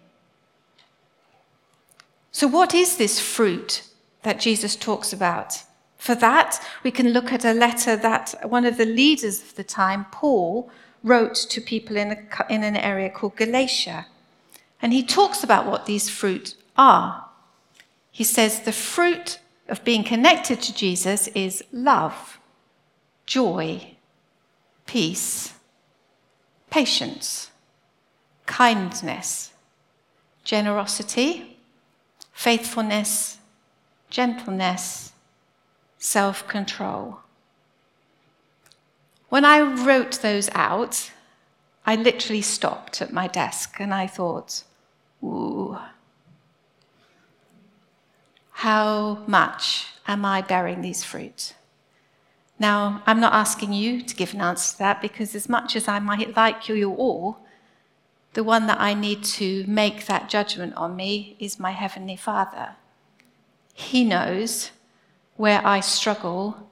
So, 2.36 2.48
what 2.50 2.76
is 2.76 2.98
this 2.98 3.22
fruit 3.22 3.84
that 4.24 4.42
Jesus 4.42 4.76
talks 4.76 5.14
about? 5.14 5.64
For 5.98 6.16
that, 6.16 6.62
we 6.84 6.92
can 6.92 7.14
look 7.14 7.32
at 7.32 7.46
a 7.46 7.54
letter 7.54 7.96
that 7.96 8.36
one 8.44 8.66
of 8.66 8.76
the 8.76 8.86
leaders 8.86 9.42
of 9.42 9.56
the 9.56 9.64
time, 9.64 10.08
Paul, 10.12 10.70
wrote 11.02 11.36
to 11.36 11.62
people 11.62 11.96
in, 11.96 12.12
a, 12.12 12.46
in 12.50 12.66
an 12.66 12.76
area 12.76 13.10
called 13.10 13.38
Galatia. 13.38 14.08
And 14.82 14.92
he 14.92 15.02
talks 15.02 15.46
about 15.46 15.66
what 15.66 15.86
these 15.86 16.10
fruit 16.10 16.56
are. 16.78 17.26
He 18.12 18.26
says 18.26 18.60
the 18.60 18.74
fruit 18.74 19.40
of 19.70 19.86
being 19.86 20.04
connected 20.04 20.62
to 20.64 20.76
Jesus 20.76 21.30
is 21.30 21.64
love, 21.72 22.38
joy, 23.26 23.96
peace, 24.86 25.54
patience, 26.70 27.50
kindness, 28.46 29.54
generosity 30.44 31.55
faithfulness, 32.36 33.40
gentleness, 34.12 35.14
self 35.98 36.48
control. 36.48 37.20
When 39.30 39.44
I 39.44 39.62
wrote 39.62 40.22
those 40.22 40.50
out, 40.54 41.12
I 41.88 41.96
literally 41.96 42.44
stopped 42.44 43.02
at 43.02 43.12
my 43.12 43.28
desk 43.28 43.78
and 43.80 43.94
I 43.94 44.06
thought, 44.06 44.64
ooh, 45.24 45.80
how 48.52 49.24
much 49.26 49.88
am 50.08 50.26
I 50.26 50.42
bearing 50.42 50.82
these 50.82 51.04
fruit? 51.04 51.56
Now, 52.60 53.02
I'm 53.06 53.20
not 53.20 53.34
asking 53.34 53.74
you 53.74 54.02
to 54.02 54.16
give 54.16 54.34
an 54.34 54.42
answer 54.42 54.74
to 54.74 54.80
that 54.80 55.02
because, 55.02 55.36
as 55.36 55.50
much 55.50 55.76
as 55.76 55.88
I 55.88 56.00
might 56.00 56.36
like 56.36 56.70
you 56.70 56.94
all, 56.94 57.45
the 58.36 58.44
one 58.44 58.68
that 58.68 58.80
I 58.82 58.94
need 58.94 59.24
to 59.40 59.64
make 59.66 60.08
that 60.08 60.30
judgment 60.30 60.76
on 60.76 60.96
me 60.96 61.38
is 61.40 61.58
my 61.58 61.72
Heavenly 61.72 62.18
Father. 62.18 62.76
He 63.74 64.04
knows 64.04 64.72
where 65.38 65.66
I 65.66 65.80
struggle 65.80 66.70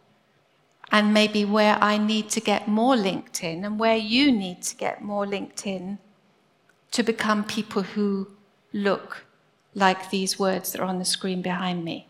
and 0.91 1.13
maybe 1.13 1.45
where 1.45 1.77
I 1.81 1.97
need 1.97 2.29
to 2.31 2.41
get 2.41 2.67
more 2.67 2.97
linked 2.97 3.41
in 3.43 3.63
and 3.63 3.79
where 3.79 3.95
you 3.95 4.29
need 4.29 4.61
to 4.63 4.75
get 4.75 5.01
more 5.01 5.25
linked 5.25 5.65
in 5.65 5.99
to 6.91 7.01
become 7.01 7.45
people 7.45 7.83
who 7.83 8.27
look 8.73 9.25
like 9.73 10.09
these 10.09 10.37
words 10.37 10.73
that 10.73 10.81
are 10.81 10.85
on 10.85 10.99
the 10.99 11.05
screen 11.05 11.41
behind 11.41 11.85
me. 11.85 12.07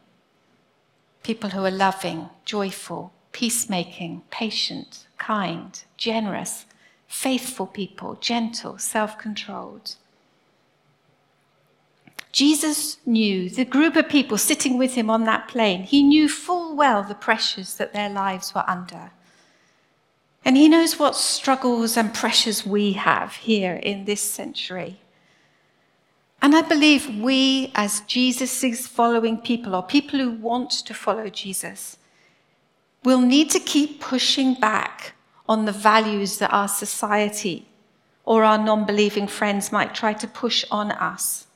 People 1.22 1.52
who 1.52 1.64
are 1.64 1.72
loving, 1.72 2.30
joyful, 2.44 3.14
peacemaking, 3.32 4.24
patient, 4.32 5.06
kind, 5.20 5.84
generous, 5.96 6.66
faithful 7.14 7.68
people, 7.68 8.16
gentle, 8.16 8.78
self 8.80 9.20
controlled. 9.20 9.96
Jesus 12.32 12.98
knew 13.06 13.52
the 13.52 13.64
group 13.64 13.96
of 13.96 14.10
people 14.10 14.40
sitting 14.40 14.80
with 14.80 14.96
him 14.96 15.12
on 15.12 15.24
that 15.26 15.48
plain, 15.48 15.84
he 15.84 16.02
knew 16.02 16.28
full 16.28 16.76
well 16.76 17.04
the 17.04 17.14
pressures 17.14 17.76
that 17.76 17.94
their 17.94 18.10
lives 18.10 18.56
were 18.56 18.68
under. 18.68 19.12
And 20.44 20.58
he 20.58 20.68
knows 20.68 20.98
what 20.98 21.16
struggles 21.16 21.96
and 21.96 22.14
pressures 22.14 22.66
we 22.66 22.94
have 22.94 23.36
here 23.36 23.76
in 23.76 24.06
this 24.06 24.22
century. 24.22 25.00
And 26.42 26.56
I 26.56 26.64
believe 26.64 27.08
we, 27.22 27.72
as 27.76 28.02
Jesus' 28.02 28.88
following 28.88 29.38
people, 29.38 29.76
or 29.76 29.84
people 29.84 30.20
who 30.20 30.32
want 30.32 30.72
to 30.72 30.94
follow 30.96 31.30
Jesus, 31.30 31.98
will 33.06 33.22
need 33.22 33.52
to 33.52 33.60
keep 33.60 34.02
pushing 34.02 34.56
back 34.56 35.14
on 35.48 35.66
the 35.66 35.72
values 35.72 36.38
that 36.38 36.54
our 36.54 36.68
society 36.68 37.68
or 38.26 38.44
our 38.44 38.58
non 38.58 38.86
believing 38.86 39.28
friends 39.28 39.72
might 39.72 39.94
try 39.94 40.14
to 40.14 40.28
push 40.28 40.64
on 40.72 40.92
us. 40.92 41.48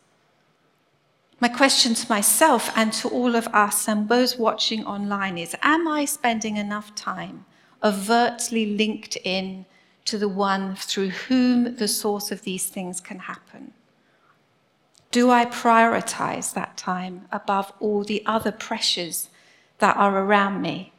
My 1.39 1.47
question 1.47 1.93
to 1.93 2.09
myself 2.09 2.71
and 2.75 2.91
to 2.93 3.07
all 3.09 3.35
of 3.35 3.47
us 3.49 3.87
and 3.87 4.09
those 4.09 4.37
watching 4.37 4.85
online 4.85 5.37
is 5.37 5.55
Am 5.61 5.87
I 5.87 6.05
spending 6.05 6.57
enough 6.57 6.95
time 6.95 7.45
overtly 7.83 8.65
linked 8.65 9.17
in 9.23 9.65
to 10.05 10.17
the 10.17 10.29
one 10.29 10.75
through 10.75 11.09
whom 11.09 11.75
the 11.75 11.87
source 11.87 12.31
of 12.31 12.41
these 12.41 12.67
things 12.67 12.99
can 12.99 13.19
happen? 13.19 13.73
Do 15.11 15.29
I 15.29 15.45
prioritize 15.45 16.53
that 16.53 16.75
time 16.75 17.27
above 17.31 17.71
all 17.79 18.03
the 18.03 18.23
other 18.25 18.51
pressures 18.51 19.29
that 19.79 19.95
are 19.95 20.17
around 20.17 20.61
me? 20.61 20.91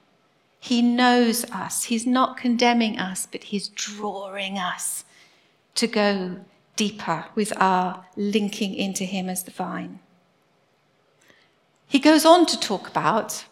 He 0.59 0.83
knows 0.83 1.45
us. 1.51 1.85
He's 1.85 2.07
not 2.07 2.37
condemning 2.37 2.99
us, 2.99 3.27
but 3.31 3.45
He's 3.45 3.69
drawing 3.69 4.59
us 4.59 5.05
to 5.77 5.87
go 5.87 6.41
deeper 6.77 7.27
with 7.35 7.53
our 7.57 8.05
linking 8.17 8.75
into 8.75 9.05
Him 9.05 9.29
as 9.29 9.45
the 9.45 9.51
vine. 9.51 10.01
He 11.87 11.99
goes 11.99 12.25
on 12.25 12.45
to 12.47 12.61
talk 12.61 12.89
about 12.89 13.47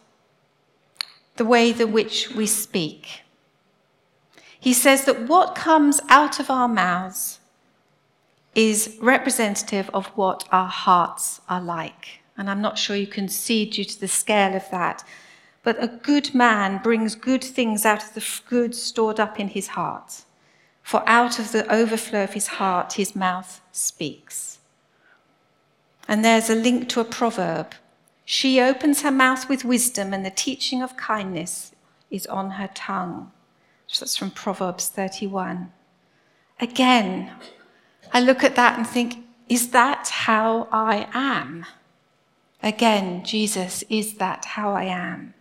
the 1.37 1.45
way 1.45 1.71
in 1.71 1.91
which 1.91 2.29
we 2.35 2.45
speak. 2.45 3.21
He 4.59 4.73
says 4.73 5.05
that 5.05 5.27
what 5.27 5.55
comes 5.55 6.01
out 6.09 6.39
of 6.39 6.49
our 6.49 6.67
mouths 6.67 7.39
is 8.53 8.97
representative 9.01 9.89
of 9.93 10.07
what 10.07 10.47
our 10.51 10.67
hearts 10.67 11.41
are 11.47 11.61
like. 11.61 12.21
And 12.37 12.49
I'm 12.49 12.61
not 12.61 12.77
sure 12.77 12.95
you 12.95 13.07
can 13.07 13.29
see 13.29 13.65
due 13.65 13.83
to 13.83 13.99
the 13.99 14.07
scale 14.07 14.55
of 14.55 14.69
that. 14.71 15.03
But 15.67 15.83
a 15.83 15.89
good 15.89 16.33
man 16.33 16.81
brings 16.81 17.13
good 17.13 17.43
things 17.43 17.85
out 17.85 18.01
of 18.01 18.13
the 18.13 18.25
good 18.47 18.73
stored 18.73 19.19
up 19.19 19.37
in 19.37 19.49
his 19.49 19.67
heart. 19.67 20.23
For 20.81 21.03
out 21.05 21.39
of 21.39 21.51
the 21.51 21.69
overflow 21.69 22.23
of 22.23 22.31
his 22.31 22.47
heart, 22.47 22.93
his 22.93 23.17
mouth 23.17 23.59
speaks. 23.73 24.59
And 26.07 26.23
there's 26.23 26.49
a 26.49 26.55
link 26.55 26.87
to 26.87 27.01
a 27.01 27.03
proverb 27.03 27.73
She 28.23 28.61
opens 28.61 29.01
her 29.01 29.11
mouth 29.11 29.49
with 29.49 29.65
wisdom, 29.65 30.13
and 30.13 30.25
the 30.25 30.29
teaching 30.29 30.81
of 30.81 30.95
kindness 30.95 31.73
is 32.09 32.25
on 32.27 32.51
her 32.51 32.69
tongue. 32.73 33.33
So 33.87 34.05
that's 34.05 34.15
from 34.15 34.31
Proverbs 34.31 34.87
31. 34.87 35.73
Again, 36.61 37.29
I 38.13 38.21
look 38.21 38.41
at 38.45 38.55
that 38.55 38.77
and 38.77 38.87
think, 38.87 39.17
is 39.49 39.71
that 39.71 40.07
how 40.07 40.69
I 40.71 41.09
am? 41.11 41.65
Again, 42.63 43.25
Jesus, 43.25 43.83
is 43.89 44.13
that 44.13 44.45
how 44.45 44.71
I 44.71 44.83
am? 44.83 45.33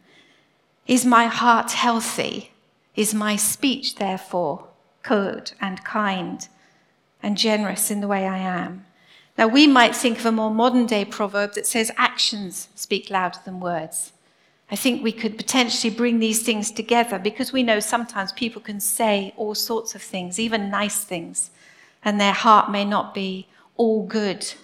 Is 0.87 1.05
my 1.05 1.27
heart 1.27 1.73
healthy? 1.73 2.53
Is 2.95 3.13
my 3.13 3.37
speech, 3.37 3.97
therefore, 3.97 4.69
good 5.03 5.53
and 5.61 5.85
kind 5.85 6.49
and 7.23 7.37
generous 7.37 7.91
in 7.91 8.01
the 8.01 8.09
way 8.09 8.27
I 8.27 8.39
am? 8.39 8.87
Now, 9.37 9.49
we 9.49 9.67
might 9.67 9.95
think 9.95 10.19
of 10.19 10.27
a 10.27 10.33
more 10.33 10.51
modern 10.51 10.87
day 10.87 11.05
proverb 11.05 11.55
that 11.55 11.67
says 11.67 11.91
actions 11.97 12.69
speak 12.75 13.11
louder 13.11 13.39
than 13.45 13.61
words. 13.61 14.13
I 14.71 14.77
think 14.77 15.03
we 15.03 15.13
could 15.13 15.37
potentially 15.37 15.95
bring 15.95 16.19
these 16.19 16.43
things 16.43 16.71
together 16.71 17.19
because 17.19 17.53
we 17.53 17.63
know 17.63 17.79
sometimes 17.79 18.33
people 18.33 18.63
can 18.63 18.81
say 18.81 19.35
all 19.37 19.55
sorts 19.55 19.95
of 19.95 20.03
things, 20.03 20.41
even 20.41 20.71
nice 20.71 21.05
things, 21.05 21.51
and 22.05 22.21
their 22.21 22.33
heart 22.33 22.71
may 22.71 22.85
not 22.85 23.13
be 23.13 23.49
all 23.77 24.07
good. 24.07 24.55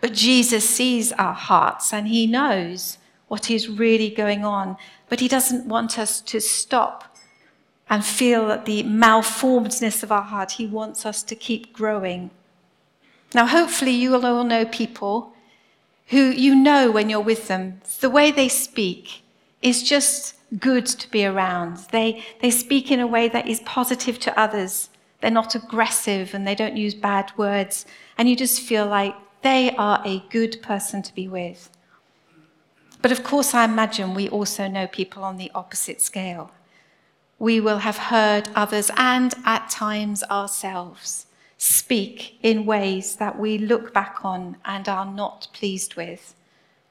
But 0.00 0.12
Jesus 0.12 0.68
sees 0.68 1.12
our 1.12 1.34
hearts 1.34 1.92
and 1.92 2.08
he 2.08 2.26
knows 2.26 2.98
what 3.32 3.50
is 3.50 3.66
really 3.66 4.10
going 4.10 4.44
on. 4.44 4.76
But 5.08 5.20
he 5.20 5.26
doesn't 5.26 5.66
want 5.66 5.98
us 5.98 6.20
to 6.20 6.38
stop 6.38 7.16
and 7.88 8.04
feel 8.04 8.46
that 8.48 8.66
the 8.66 8.82
malformedness 8.82 10.02
of 10.02 10.12
our 10.12 10.20
heart. 10.20 10.52
He 10.52 10.66
wants 10.66 11.06
us 11.06 11.22
to 11.22 11.34
keep 11.34 11.72
growing. 11.72 12.30
Now, 13.32 13.46
hopefully, 13.46 13.92
you 13.92 14.10
will 14.10 14.26
all 14.26 14.44
know 14.44 14.66
people 14.66 15.32
who 16.08 16.18
you 16.18 16.54
know 16.54 16.90
when 16.90 17.08
you're 17.08 17.30
with 17.32 17.48
them, 17.48 17.80
the 18.00 18.10
way 18.10 18.30
they 18.30 18.50
speak 18.50 19.22
is 19.62 19.82
just 19.82 20.34
good 20.58 20.84
to 20.84 21.10
be 21.10 21.24
around. 21.24 21.78
They, 21.90 22.22
they 22.42 22.50
speak 22.50 22.90
in 22.90 23.00
a 23.00 23.06
way 23.06 23.30
that 23.30 23.48
is 23.48 23.60
positive 23.60 24.18
to 24.20 24.38
others. 24.38 24.90
They're 25.22 25.30
not 25.30 25.54
aggressive 25.54 26.34
and 26.34 26.46
they 26.46 26.54
don't 26.54 26.76
use 26.76 26.92
bad 26.92 27.32
words. 27.38 27.86
And 28.18 28.28
you 28.28 28.36
just 28.36 28.60
feel 28.60 28.86
like 28.86 29.14
they 29.40 29.74
are 29.76 30.02
a 30.04 30.22
good 30.28 30.60
person 30.60 31.00
to 31.00 31.14
be 31.14 31.28
with. 31.28 31.70
But 33.02 33.12
of 33.12 33.24
course, 33.24 33.52
I 33.52 33.64
imagine 33.64 34.14
we 34.14 34.28
also 34.28 34.68
know 34.68 34.86
people 34.86 35.24
on 35.24 35.36
the 35.36 35.50
opposite 35.54 36.00
scale. 36.00 36.52
We 37.40 37.60
will 37.60 37.78
have 37.78 37.98
heard 37.98 38.48
others 38.54 38.90
and 38.96 39.34
at 39.44 39.68
times 39.68 40.22
ourselves 40.24 41.26
speak 41.58 42.38
in 42.42 42.64
ways 42.64 43.16
that 43.16 43.38
we 43.38 43.58
look 43.58 43.92
back 43.92 44.24
on 44.24 44.56
and 44.64 44.88
are 44.88 45.04
not 45.04 45.48
pleased 45.52 45.96
with, 45.96 46.34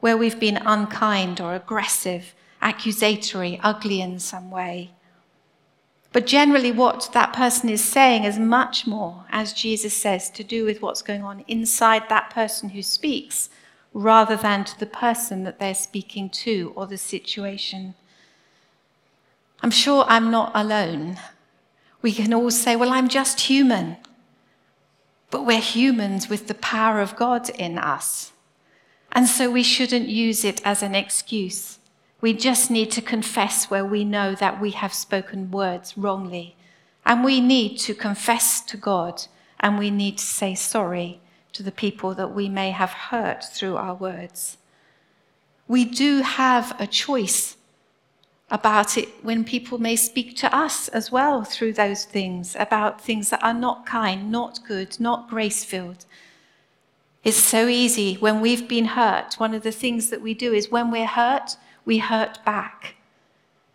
where 0.02 0.18
we've 0.18 0.40
been 0.40 0.58
unkind 0.58 1.40
or 1.40 1.56
aggressive 1.56 2.36
accusatory, 2.62 3.60
ugly 3.64 4.02
in 4.02 4.20
some 4.20 4.52
way. 4.52 4.92
But 6.14 6.28
generally, 6.28 6.74
what 6.74 7.10
that 7.14 7.32
person 7.32 7.70
is 7.70 7.84
saying 7.84 8.26
is 8.26 8.38
much 8.38 8.86
more, 8.86 9.26
as 9.32 9.54
Jesus 9.54 9.94
says, 9.94 10.30
to 10.32 10.44
do 10.44 10.66
with 10.66 10.82
what's 10.82 11.02
going 11.02 11.24
on 11.24 11.46
inside 11.48 12.10
that 12.10 12.30
person 12.30 12.70
who 12.70 12.84
speaks 12.84 13.50
rather 13.94 14.36
than 14.36 14.64
to 14.64 14.80
the 14.80 14.86
person 14.86 15.44
that 15.44 15.60
they're 15.60 15.76
speaking 15.76 16.30
to 16.30 16.72
or 16.76 16.88
the 16.88 16.98
situation. 16.98 17.94
I'm 19.62 19.72
sure 19.72 20.06
I'm 20.08 20.32
not 20.32 20.52
alone. 20.56 21.18
We 22.02 22.14
can 22.14 22.34
all 22.34 22.52
say, 22.52 22.76
well, 22.76 22.92
I'm 22.92 23.10
just 23.10 23.42
human. 23.42 23.98
But 25.30 25.46
we're 25.46 25.60
humans 25.60 26.30
with 26.30 26.48
the 26.48 26.56
power 26.56 27.00
of 27.00 27.16
God 27.16 27.50
in 27.50 27.78
us. 27.78 28.32
And 29.12 29.28
so 29.28 29.52
we 29.52 29.64
shouldn't 29.64 30.08
use 30.08 30.44
it 30.46 30.62
as 30.66 30.82
an 30.82 30.96
excuse. 30.96 31.80
We 32.22 32.34
just 32.34 32.72
need 32.72 32.92
to 32.92 33.02
confess 33.02 33.70
where 33.70 33.86
we 33.86 34.06
know 34.06 34.36
that 34.36 34.62
we 34.62 34.72
have 34.72 34.94
spoken 34.94 35.52
words 35.52 35.98
wrongly. 35.98 36.56
And 37.06 37.24
we 37.24 37.42
need 37.42 37.78
to 37.80 37.94
confess 37.94 38.62
to 38.62 38.78
God 38.78 39.24
and 39.60 39.78
we 39.78 39.92
need 39.92 40.18
to 40.18 40.24
say 40.24 40.56
sorry 40.56 41.20
to 41.54 41.64
the 41.64 41.72
people 41.72 42.14
that 42.16 42.34
we 42.34 42.50
may 42.50 42.72
have 42.72 42.92
hurt 42.92 43.44
through 43.44 43.78
our 43.78 43.96
words. 43.96 44.58
We 45.68 45.86
do 45.86 46.22
have 46.22 46.76
a 46.80 46.88
choice 46.88 47.58
about 48.50 48.98
it 48.98 49.08
when 49.24 49.46
people 49.46 49.78
may 49.78 49.96
speak 49.96 50.36
to 50.36 50.54
us 50.56 50.90
as 50.90 51.12
well 51.12 51.44
through 51.44 51.74
those 51.74 52.04
things, 52.04 52.56
about 52.60 53.02
things 53.02 53.30
that 53.30 53.44
are 53.44 53.54
not 53.54 53.86
kind, 53.86 54.30
not 54.30 54.60
good, 54.68 55.00
not 55.00 55.30
grace 55.30 55.64
filled. 55.64 56.06
It's 57.24 57.38
so 57.38 57.68
easy 57.68 58.16
when 58.16 58.42
we've 58.42 58.68
been 58.68 58.86
hurt. 58.86 59.36
One 59.36 59.54
of 59.54 59.64
the 59.64 59.72
things 59.72 60.10
that 60.10 60.22
we 60.22 60.34
do 60.34 60.54
is 60.54 60.72
when 60.72 60.92
we're 60.92 61.06
hurt, 61.06 61.56
we 61.86 62.00
hurt 62.00 62.44
back. 62.44 62.96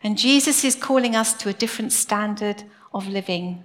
And 0.03 0.19
Jesus 0.19 0.65
is 0.65 0.75
calling 0.75 1.17
us 1.17 1.33
to 1.35 1.49
a 1.49 1.55
different 1.55 1.93
standard 1.93 2.65
of 2.93 3.09
living 3.09 3.65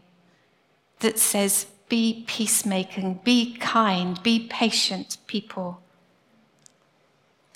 that 1.00 1.20
says, 1.20 1.66
be 1.92 2.24
peacemaking, 2.26 3.20
be 3.24 3.56
kind, 3.58 4.24
be 4.24 4.48
patient 4.48 5.18
people. 5.28 5.82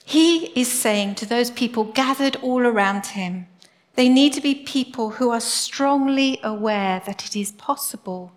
He 0.04 0.48
is 0.60 0.72
saying 0.72 1.16
to 1.16 1.26
those 1.26 1.50
people 1.50 1.86
gathered 1.86 2.36
all 2.44 2.62
around 2.62 3.06
him, 3.08 3.48
they 3.96 4.10
need 4.10 4.34
to 4.34 4.42
be 4.42 4.54
people 4.54 5.12
who 5.12 5.32
are 5.32 5.40
strongly 5.40 6.40
aware 6.44 7.02
that 7.06 7.26
it 7.26 7.36
is 7.36 7.54
possible 7.54 8.34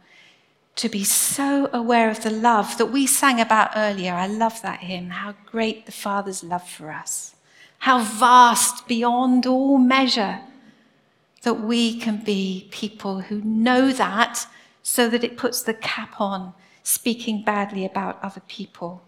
to 0.77 0.89
be 0.89 1.03
so 1.03 1.69
aware 1.73 2.09
of 2.09 2.23
the 2.23 2.31
love 2.31 2.79
that 2.79 2.93
we 2.93 3.05
sang 3.07 3.41
about 3.41 3.73
earlier. 3.75 4.15
I 4.15 4.29
love 4.29 4.63
that 4.63 4.79
hymn, 4.79 5.11
how 5.11 5.35
great 5.45 5.85
the 5.85 5.93
Father's 5.93 6.45
love 6.45 6.67
for 6.67 6.93
us 6.93 7.35
how 7.79 8.01
vast 8.01 8.87
beyond 8.89 9.47
all 9.47 9.79
measure 9.79 10.41
that 11.43 11.55
we 11.55 11.99
can 11.99 12.17
be 12.17 12.69
people 12.71 13.21
who 13.21 13.41
know 13.43 13.93
that 13.93 14.47
so 14.88 15.07
that 15.07 15.22
it 15.22 15.37
puts 15.37 15.61
the 15.61 15.74
cap 15.74 16.18
on 16.18 16.55
speaking 16.83 17.42
badly 17.44 17.85
about 17.85 18.18
other 18.22 18.40
people. 18.48 19.03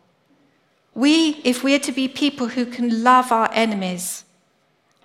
We, 0.95 1.41
if 1.43 1.65
we're 1.65 1.79
to 1.79 1.91
be 1.91 2.07
people 2.07 2.49
who 2.49 2.67
can 2.67 3.03
love 3.03 3.33
our 3.33 3.49
enemies, 3.55 4.25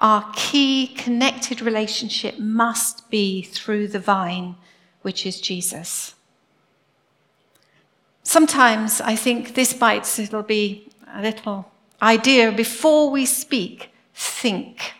our 0.01 0.29
key 0.35 0.87
connected 0.87 1.61
relationship 1.61 2.37
must 2.39 3.09
be 3.09 3.41
through 3.41 3.87
the 3.87 3.99
vine, 3.99 4.57
which 5.01 5.25
is 5.25 5.39
Jesus. 5.39 6.13
Sometimes 8.23 8.99
I 8.99 9.15
think 9.15 9.55
this 9.55 9.73
bites, 9.73 10.19
it'll 10.19 10.43
be 10.43 10.89
a 11.13 11.21
little 11.21 11.71
idea 12.01 12.51
before 12.51 13.09
we 13.09 13.25
speak, 13.25 13.91
think. 14.13 14.93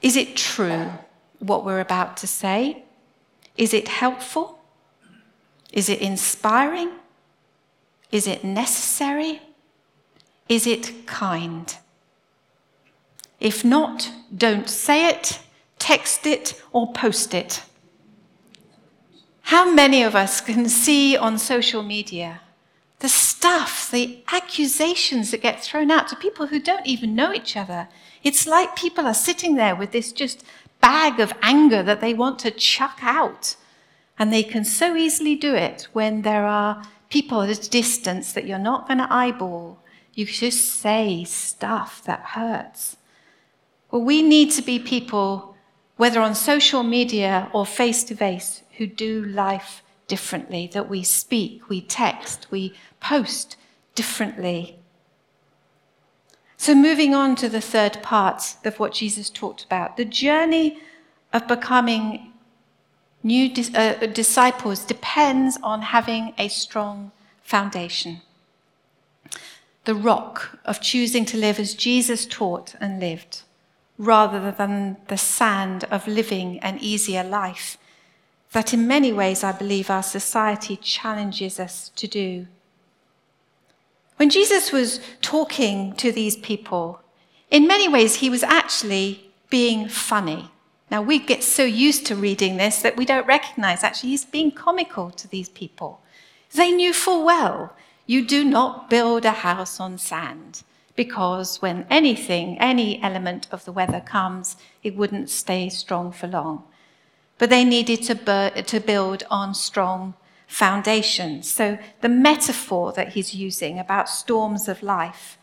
Is 0.00 0.16
it 0.16 0.36
true 0.36 0.90
what 1.40 1.64
we're 1.64 1.80
about 1.80 2.16
to 2.18 2.28
say? 2.28 2.85
Is 3.56 3.72
it 3.72 3.88
helpful? 3.88 4.58
Is 5.72 5.88
it 5.88 6.00
inspiring? 6.00 6.90
Is 8.12 8.26
it 8.26 8.44
necessary? 8.44 9.40
Is 10.48 10.66
it 10.66 11.06
kind? 11.06 11.76
If 13.40 13.64
not, 13.64 14.10
don't 14.34 14.68
say 14.68 15.08
it, 15.08 15.40
text 15.78 16.26
it, 16.26 16.62
or 16.72 16.92
post 16.92 17.34
it. 17.34 17.62
How 19.42 19.70
many 19.72 20.02
of 20.02 20.14
us 20.14 20.40
can 20.40 20.68
see 20.68 21.16
on 21.16 21.38
social 21.38 21.82
media 21.82 22.40
the 23.00 23.08
stuff, 23.08 23.90
the 23.90 24.22
accusations 24.32 25.30
that 25.30 25.42
get 25.42 25.62
thrown 25.62 25.90
out 25.90 26.08
to 26.08 26.16
people 26.16 26.46
who 26.46 26.58
don't 26.58 26.86
even 26.86 27.14
know 27.14 27.32
each 27.32 27.56
other. 27.56 27.88
It's 28.22 28.46
like 28.46 28.74
people 28.74 29.06
are 29.06 29.14
sitting 29.14 29.56
there 29.56 29.76
with 29.76 29.92
this 29.92 30.12
just 30.12 30.42
bag 30.86 31.18
of 31.18 31.32
anger 31.42 31.82
that 31.82 32.00
they 32.00 32.14
want 32.14 32.38
to 32.38 32.48
chuck 32.52 32.98
out. 33.02 33.56
And 34.20 34.32
they 34.32 34.44
can 34.44 34.64
so 34.64 34.94
easily 34.94 35.34
do 35.34 35.52
it 35.52 35.88
when 35.92 36.22
there 36.22 36.46
are 36.46 36.84
people 37.10 37.42
at 37.42 37.50
a 37.50 37.70
distance 37.70 38.32
that 38.32 38.46
you're 38.46 38.68
not 38.70 38.86
going 38.86 38.98
to 38.98 39.12
eyeball. 39.12 39.80
You 40.14 40.26
just 40.26 40.64
say 40.64 41.24
stuff 41.24 42.04
that 42.04 42.20
hurts. 42.36 42.98
Well, 43.90 44.02
we 44.02 44.22
need 44.22 44.52
to 44.52 44.62
be 44.62 44.78
people, 44.78 45.56
whether 45.96 46.20
on 46.20 46.36
social 46.36 46.84
media 46.84 47.50
or 47.52 47.66
face 47.66 48.04
to 48.04 48.14
face, 48.14 48.62
who 48.76 48.86
do 48.86 49.24
life 49.24 49.82
differently, 50.06 50.70
that 50.72 50.88
we 50.88 51.02
speak, 51.02 51.68
we 51.68 51.80
text, 51.80 52.46
we 52.52 52.74
post 53.00 53.56
differently. 53.96 54.75
So, 56.56 56.74
moving 56.74 57.14
on 57.14 57.36
to 57.36 57.48
the 57.48 57.60
third 57.60 58.02
part 58.02 58.56
of 58.64 58.78
what 58.78 58.94
Jesus 58.94 59.30
talked 59.30 59.64
about 59.64 59.96
the 59.96 60.04
journey 60.04 60.78
of 61.32 61.46
becoming 61.46 62.32
new 63.22 63.50
uh, 63.74 64.06
disciples 64.06 64.84
depends 64.84 65.58
on 65.62 65.82
having 65.82 66.32
a 66.38 66.48
strong 66.48 67.12
foundation. 67.42 68.22
The 69.84 69.94
rock 69.94 70.58
of 70.64 70.80
choosing 70.80 71.24
to 71.26 71.36
live 71.36 71.60
as 71.60 71.74
Jesus 71.74 72.26
taught 72.26 72.74
and 72.80 72.98
lived, 72.98 73.42
rather 73.98 74.50
than 74.50 74.96
the 75.08 75.18
sand 75.18 75.84
of 75.90 76.08
living 76.08 76.58
an 76.60 76.78
easier 76.80 77.22
life 77.22 77.78
that 78.56 78.72
in 78.72 78.86
many 78.86 79.12
ways 79.12 79.44
I 79.44 79.52
believe 79.52 79.90
our 79.90 80.02
society 80.02 80.76
challenges 80.76 81.60
us 81.60 81.90
to 81.96 82.06
do. 82.06 82.46
When 84.16 84.30
Jesus 84.30 84.72
was 84.72 85.00
talking 85.20 85.94
to 85.96 86.10
these 86.10 86.36
people, 86.36 87.00
in 87.50 87.66
many 87.66 87.88
ways 87.88 88.16
he 88.16 88.30
was 88.30 88.42
actually 88.42 89.30
being 89.50 89.88
funny. 89.88 90.50
Now, 90.90 91.02
we 91.02 91.18
get 91.18 91.42
so 91.42 91.64
used 91.64 92.06
to 92.06 92.16
reading 92.16 92.56
this 92.56 92.80
that 92.82 92.96
we 92.96 93.04
don't 93.04 93.26
recognize 93.26 93.82
actually 93.82 94.10
he's 94.10 94.24
being 94.24 94.52
comical 94.52 95.10
to 95.10 95.28
these 95.28 95.48
people. 95.48 96.00
They 96.54 96.70
knew 96.70 96.92
full 96.92 97.24
well 97.24 97.74
you 98.06 98.24
do 98.24 98.44
not 98.44 98.88
build 98.88 99.24
a 99.24 99.32
house 99.32 99.80
on 99.80 99.98
sand 99.98 100.62
because 100.94 101.60
when 101.60 101.86
anything, 101.90 102.58
any 102.58 103.02
element 103.02 103.48
of 103.50 103.64
the 103.64 103.72
weather 103.72 104.00
comes, 104.00 104.56
it 104.82 104.96
wouldn't 104.96 105.28
stay 105.28 105.68
strong 105.68 106.12
for 106.12 106.28
long. 106.28 106.62
But 107.36 107.50
they 107.50 107.64
needed 107.64 108.02
to, 108.04 108.14
bur- 108.14 108.62
to 108.62 108.80
build 108.80 109.24
on 109.28 109.54
strong 109.54 110.14
foundations. 110.46 111.50
So 111.50 111.78
the 112.00 112.08
metaphor 112.08 112.92
that 112.92 113.10
he's 113.10 113.34
using 113.34 113.78
about 113.78 114.08
storms 114.08 114.68
of 114.68 114.82
life, 114.82 115.38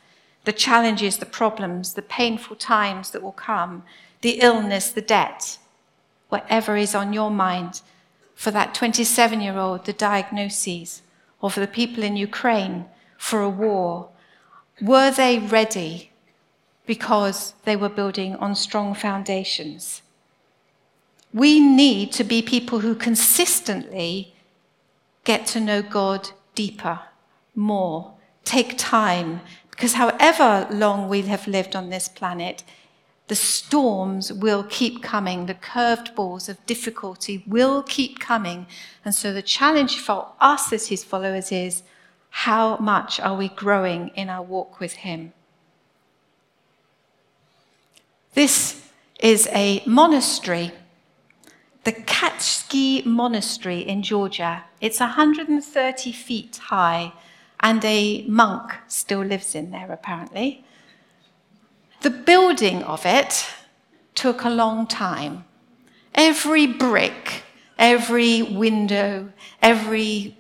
the 0.46 0.54
challenges, 0.54 1.18
the 1.18 1.26
problems, 1.26 1.94
the 1.94 2.02
painful 2.02 2.56
times 2.56 3.12
that 3.12 3.24
will 3.24 3.32
come, 3.34 3.84
the 4.22 4.40
illness, 4.42 4.92
the 4.92 5.02
debt, 5.02 5.58
whatever 6.30 6.76
is 6.76 6.96
on 6.96 7.14
your 7.14 7.32
mind, 7.32 7.82
for 8.36 8.52
that 8.52 8.74
27 8.74 9.42
year 9.42 9.58
old, 9.58 9.86
the 9.86 9.94
diagnoses, 9.94 11.02
or 11.42 11.50
for 11.50 11.60
the 11.60 11.68
people 11.68 12.04
in 12.04 12.16
Ukraine, 12.18 12.86
for 13.18 13.42
a 13.42 13.50
war, 13.50 14.10
were 14.82 15.12
they 15.12 15.40
ready 15.40 16.12
because 16.86 17.54
they 17.64 17.76
were 17.76 17.90
building 17.90 18.36
on 18.36 18.56
strong 18.56 18.94
foundations? 18.94 20.02
We 21.34 21.60
need 21.60 22.12
to 22.14 22.24
be 22.24 22.42
people 22.42 22.80
who 22.80 22.96
consistently 22.96 24.33
get 25.24 25.46
to 25.48 25.60
know 25.60 25.82
God 25.82 26.30
deeper, 26.56 27.00
more, 27.56 28.14
take 28.44 28.78
time, 28.78 29.42
because 29.72 29.94
however 29.94 30.68
long 30.70 31.10
we 31.10 31.22
have 31.24 31.48
lived 31.48 31.76
on 31.76 31.90
this 31.90 32.08
planet, 32.08 32.64
the 33.28 33.36
storms 33.36 34.32
will 34.32 34.64
keep 34.64 35.02
coming, 35.02 35.46
the 35.46 35.54
curved 35.54 36.14
balls 36.14 36.50
of 36.50 36.64
difficulty 36.66 37.44
will 37.48 37.82
keep 37.84 38.20
coming. 38.20 38.68
And 39.06 39.16
so 39.16 39.34
the 39.34 39.42
challenge 39.42 39.98
for 39.98 40.28
us 40.40 40.74
as 40.74 40.88
his 40.90 41.04
followers 41.04 41.52
is 41.52 41.84
how 42.30 42.78
much 42.78 43.20
are 43.20 43.38
we 43.38 43.48
growing 43.48 44.10
in 44.10 44.30
our 44.30 44.44
walk 44.44 44.80
with 44.80 44.94
him? 44.94 45.34
This 48.34 48.82
is 49.20 49.48
a 49.52 49.82
monastery, 49.86 50.72
the 51.84 51.94
Katskhi 51.94 53.06
Monastery 53.06 53.80
in 53.80 54.02
Georgia. 54.02 54.66
It's 54.84 55.00
130 55.00 56.12
feet 56.12 56.58
high, 56.58 57.14
and 57.62 57.86
a 57.86 58.26
monk 58.28 58.74
still 58.90 59.22
lives 59.22 59.56
in 59.56 59.72
there, 59.72 59.90
apparently. 59.90 60.66
The 62.02 62.10
building 62.10 62.84
of 62.84 63.06
it 63.06 63.48
took 64.14 64.44
a 64.44 64.50
long 64.50 64.86
time. 64.86 65.46
Every 66.14 66.68
brick, 66.68 67.44
every 67.80 68.42
window, 68.42 69.32
every 69.62 70.36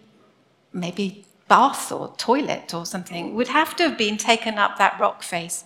maybe 0.73 1.23
bath 1.47 1.89
or 1.89 2.13
toilet 2.17 2.73
or 2.73 2.85
something 2.85 3.35
would 3.35 3.47
have 3.47 3.77
to 3.77 3.83
have 3.83 3.97
been 3.97 4.17
taken 4.17 4.55
up 4.57 4.77
that 4.77 4.99
rock 4.99 5.23
face 5.23 5.63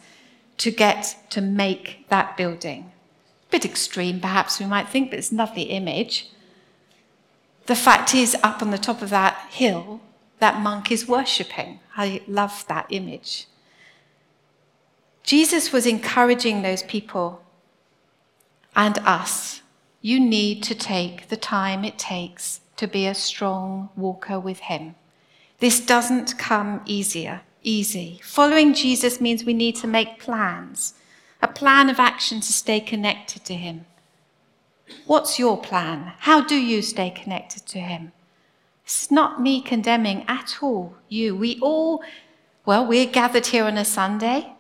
to 0.57 0.69
get 0.69 1.17
to 1.31 1.41
make 1.41 2.05
that 2.09 2.37
building. 2.37 2.91
A 3.47 3.49
bit 3.49 3.65
extreme, 3.65 4.19
perhaps 4.19 4.59
we 4.59 4.67
might 4.67 4.87
think, 4.87 5.09
but 5.09 5.17
it's 5.17 5.31
a 5.31 5.35
lovely 5.35 5.63
image. 5.63 6.29
The 7.67 7.75
fact 7.75 8.15
is, 8.15 8.35
up 8.43 8.61
on 8.61 8.71
the 8.71 8.77
top 8.77 9.01
of 9.01 9.09
that 9.09 9.47
hill, 9.49 10.01
that 10.39 10.61
monk 10.61 10.91
is 10.91 11.07
worshipping. 11.07 11.79
I 11.95 12.21
love 12.27 12.65
that 12.67 12.87
image. 12.89 13.47
Jesus 15.23 15.73
was 15.73 15.85
encouraging 15.85 16.61
those 16.61 16.83
people 16.83 17.43
and 18.73 18.97
us. 18.99 19.61
You 20.01 20.19
need 20.19 20.63
to 20.63 20.75
take 20.75 21.27
the 21.27 21.35
time 21.35 21.83
it 21.83 21.97
takes 21.97 22.61
to 22.77 22.87
be 22.87 23.05
a 23.05 23.13
strong 23.13 23.89
walker 23.97 24.39
with 24.39 24.59
Him. 24.59 24.95
This 25.59 25.81
doesn't 25.81 26.37
come 26.37 26.81
easier, 26.85 27.41
easy. 27.63 28.21
Following 28.23 28.73
Jesus 28.73 29.19
means 29.19 29.43
we 29.43 29.53
need 29.53 29.75
to 29.77 29.87
make 29.87 30.19
plans, 30.19 30.93
a 31.41 31.47
plan 31.47 31.89
of 31.89 31.99
action 31.99 32.39
to 32.39 32.53
stay 32.53 32.79
connected 32.79 33.43
to 33.45 33.55
Him. 33.55 33.85
What's 35.05 35.39
your 35.39 35.57
plan? 35.57 36.13
How 36.19 36.41
do 36.43 36.55
you 36.55 36.81
stay 36.81 37.09
connected 37.09 37.65
to 37.67 37.79
Him? 37.79 38.11
It's 38.83 39.11
not 39.11 39.41
me 39.41 39.61
condemning 39.61 40.23
at 40.27 40.57
all 40.61 40.95
you. 41.09 41.35
We 41.35 41.59
all, 41.61 42.01
well, 42.65 42.85
we're 42.85 43.05
gathered 43.05 43.47
here 43.47 43.65
on 43.65 43.77
a 43.77 43.85
Sunday. 43.85 44.53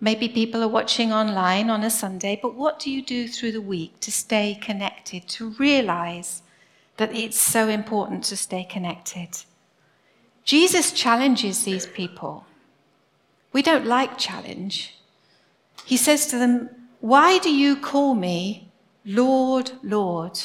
Maybe 0.00 0.28
people 0.28 0.62
are 0.62 0.68
watching 0.68 1.12
online 1.12 1.70
on 1.70 1.82
a 1.82 1.90
Sunday, 1.90 2.38
but 2.40 2.54
what 2.54 2.78
do 2.78 2.90
you 2.90 3.02
do 3.02 3.28
through 3.28 3.52
the 3.52 3.60
week 3.60 4.00
to 4.00 4.10
stay 4.10 4.58
connected, 4.60 5.28
to 5.28 5.50
realize 5.50 6.42
that 6.96 7.14
it's 7.14 7.40
so 7.40 7.68
important 7.68 8.24
to 8.24 8.36
stay 8.36 8.64
connected? 8.64 9.44
Jesus 10.44 10.92
challenges 10.92 11.64
these 11.64 11.86
people. 11.86 12.44
We 13.52 13.62
don't 13.62 13.86
like 13.86 14.18
challenge. 14.18 14.94
He 15.84 15.96
says 15.96 16.26
to 16.28 16.38
them, 16.38 16.70
Why 17.00 17.38
do 17.38 17.54
you 17.54 17.76
call 17.76 18.14
me 18.14 18.70
Lord, 19.04 19.72
Lord, 19.82 20.40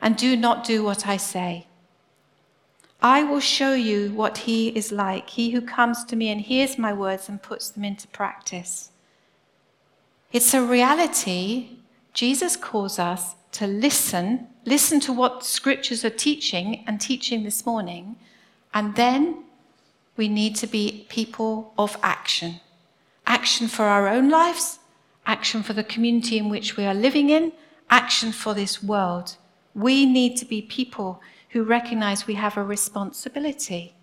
and 0.00 0.16
do 0.16 0.36
not 0.36 0.64
do 0.64 0.84
what 0.84 1.06
I 1.06 1.16
say? 1.16 1.66
I 3.00 3.22
will 3.22 3.40
show 3.40 3.74
you 3.74 4.10
what 4.12 4.38
he 4.38 4.68
is 4.68 4.92
like, 4.92 5.30
he 5.30 5.50
who 5.50 5.60
comes 5.60 6.04
to 6.06 6.16
me 6.16 6.28
and 6.28 6.40
hears 6.40 6.78
my 6.78 6.92
words 6.92 7.28
and 7.28 7.42
puts 7.42 7.70
them 7.70 7.84
into 7.84 8.08
practice. 8.08 8.90
It's 10.32 10.52
a 10.54 10.62
reality. 10.62 11.68
Jesus 12.12 12.56
calls 12.56 12.98
us 12.98 13.34
to 13.52 13.66
listen, 13.66 14.48
listen 14.64 15.00
to 15.00 15.12
what 15.12 15.44
scriptures 15.44 16.04
are 16.04 16.10
teaching 16.10 16.84
and 16.86 17.00
teaching 17.00 17.44
this 17.44 17.64
morning, 17.64 18.16
and 18.74 18.94
then 18.96 19.44
we 20.16 20.28
need 20.28 20.56
to 20.56 20.66
be 20.66 21.06
people 21.08 21.72
of 21.78 21.96
action. 22.02 22.60
Action 23.26 23.68
for 23.68 23.84
our 23.84 24.08
own 24.08 24.28
lives, 24.28 24.78
action 25.26 25.62
for 25.62 25.72
the 25.72 25.84
community 25.84 26.38
in 26.38 26.48
which 26.48 26.76
we 26.76 26.84
are 26.84 26.94
living 26.94 27.30
in, 27.30 27.52
action 27.90 28.32
for 28.32 28.54
this 28.54 28.82
world. 28.82 29.36
We 29.74 30.06
need 30.06 30.36
to 30.38 30.44
be 30.44 30.62
people 30.62 31.20
who 31.50 31.62
recognize 31.62 32.26
we 32.26 32.34
have 32.34 32.56
a 32.56 32.62
responsibility. 32.64 33.94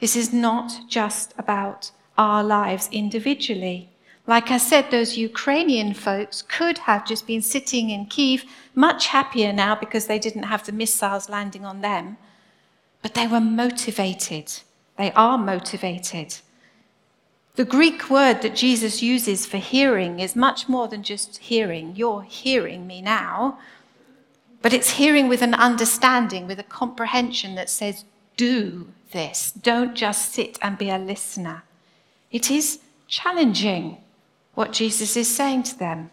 This 0.00 0.16
is 0.16 0.32
not 0.32 0.72
just 0.88 1.34
about 1.38 1.90
our 2.16 2.42
lives 2.42 2.88
individually. 2.92 3.88
Like 4.26 4.50
I 4.50 4.58
said, 4.58 4.90
those 4.90 5.16
Ukrainian 5.16 5.94
folks 5.94 6.42
could 6.42 6.78
have 6.78 7.06
just 7.06 7.26
been 7.26 7.40
sitting 7.40 7.90
in 7.90 8.06
Kiev, 8.06 8.44
much 8.74 9.06
happier 9.06 9.52
now 9.52 9.74
because 9.74 10.06
they 10.06 10.18
didn't 10.18 10.42
have 10.42 10.66
the 10.66 10.72
missiles 10.72 11.30
landing 11.30 11.64
on 11.64 11.80
them. 11.80 12.18
But 13.00 13.14
they 13.14 13.26
were 13.26 13.40
motivated. 13.40 14.52
They 14.96 15.12
are 15.12 15.38
motivated. 15.38 16.38
The 17.58 17.64
Greek 17.64 18.08
word 18.08 18.42
that 18.42 18.54
Jesus 18.54 19.02
uses 19.02 19.44
for 19.44 19.56
hearing 19.56 20.20
is 20.20 20.36
much 20.36 20.68
more 20.68 20.86
than 20.86 21.02
just 21.02 21.38
hearing. 21.38 21.96
You're 21.96 22.22
hearing 22.22 22.86
me 22.86 23.02
now. 23.02 23.58
But 24.62 24.72
it's 24.72 24.90
hearing 24.90 25.26
with 25.26 25.42
an 25.42 25.54
understanding, 25.54 26.46
with 26.46 26.60
a 26.60 26.62
comprehension 26.62 27.56
that 27.56 27.68
says, 27.68 28.04
do 28.36 28.86
this. 29.10 29.50
Don't 29.50 29.96
just 29.96 30.32
sit 30.32 30.56
and 30.62 30.78
be 30.78 30.88
a 30.88 30.98
listener. 30.98 31.64
It 32.30 32.48
is 32.48 32.78
challenging 33.08 33.96
what 34.54 34.72
Jesus 34.72 35.16
is 35.16 35.26
saying 35.26 35.64
to 35.64 35.78
them. 35.80 36.12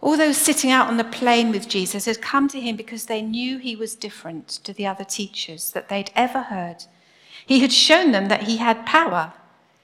All 0.00 0.16
those 0.16 0.36
sitting 0.36 0.70
out 0.70 0.86
on 0.86 0.98
the 0.98 1.02
plain 1.02 1.50
with 1.50 1.68
Jesus 1.68 2.04
had 2.04 2.22
come 2.22 2.46
to 2.46 2.60
him 2.60 2.76
because 2.76 3.06
they 3.06 3.22
knew 3.22 3.58
he 3.58 3.74
was 3.74 3.96
different 3.96 4.46
to 4.62 4.72
the 4.72 4.86
other 4.86 5.02
teachers 5.02 5.72
that 5.72 5.88
they'd 5.88 6.12
ever 6.14 6.42
heard. 6.42 6.84
He 7.46 7.60
had 7.60 7.72
shown 7.72 8.12
them 8.12 8.28
that 8.28 8.44
he 8.44 8.56
had 8.56 8.86
power. 8.86 9.32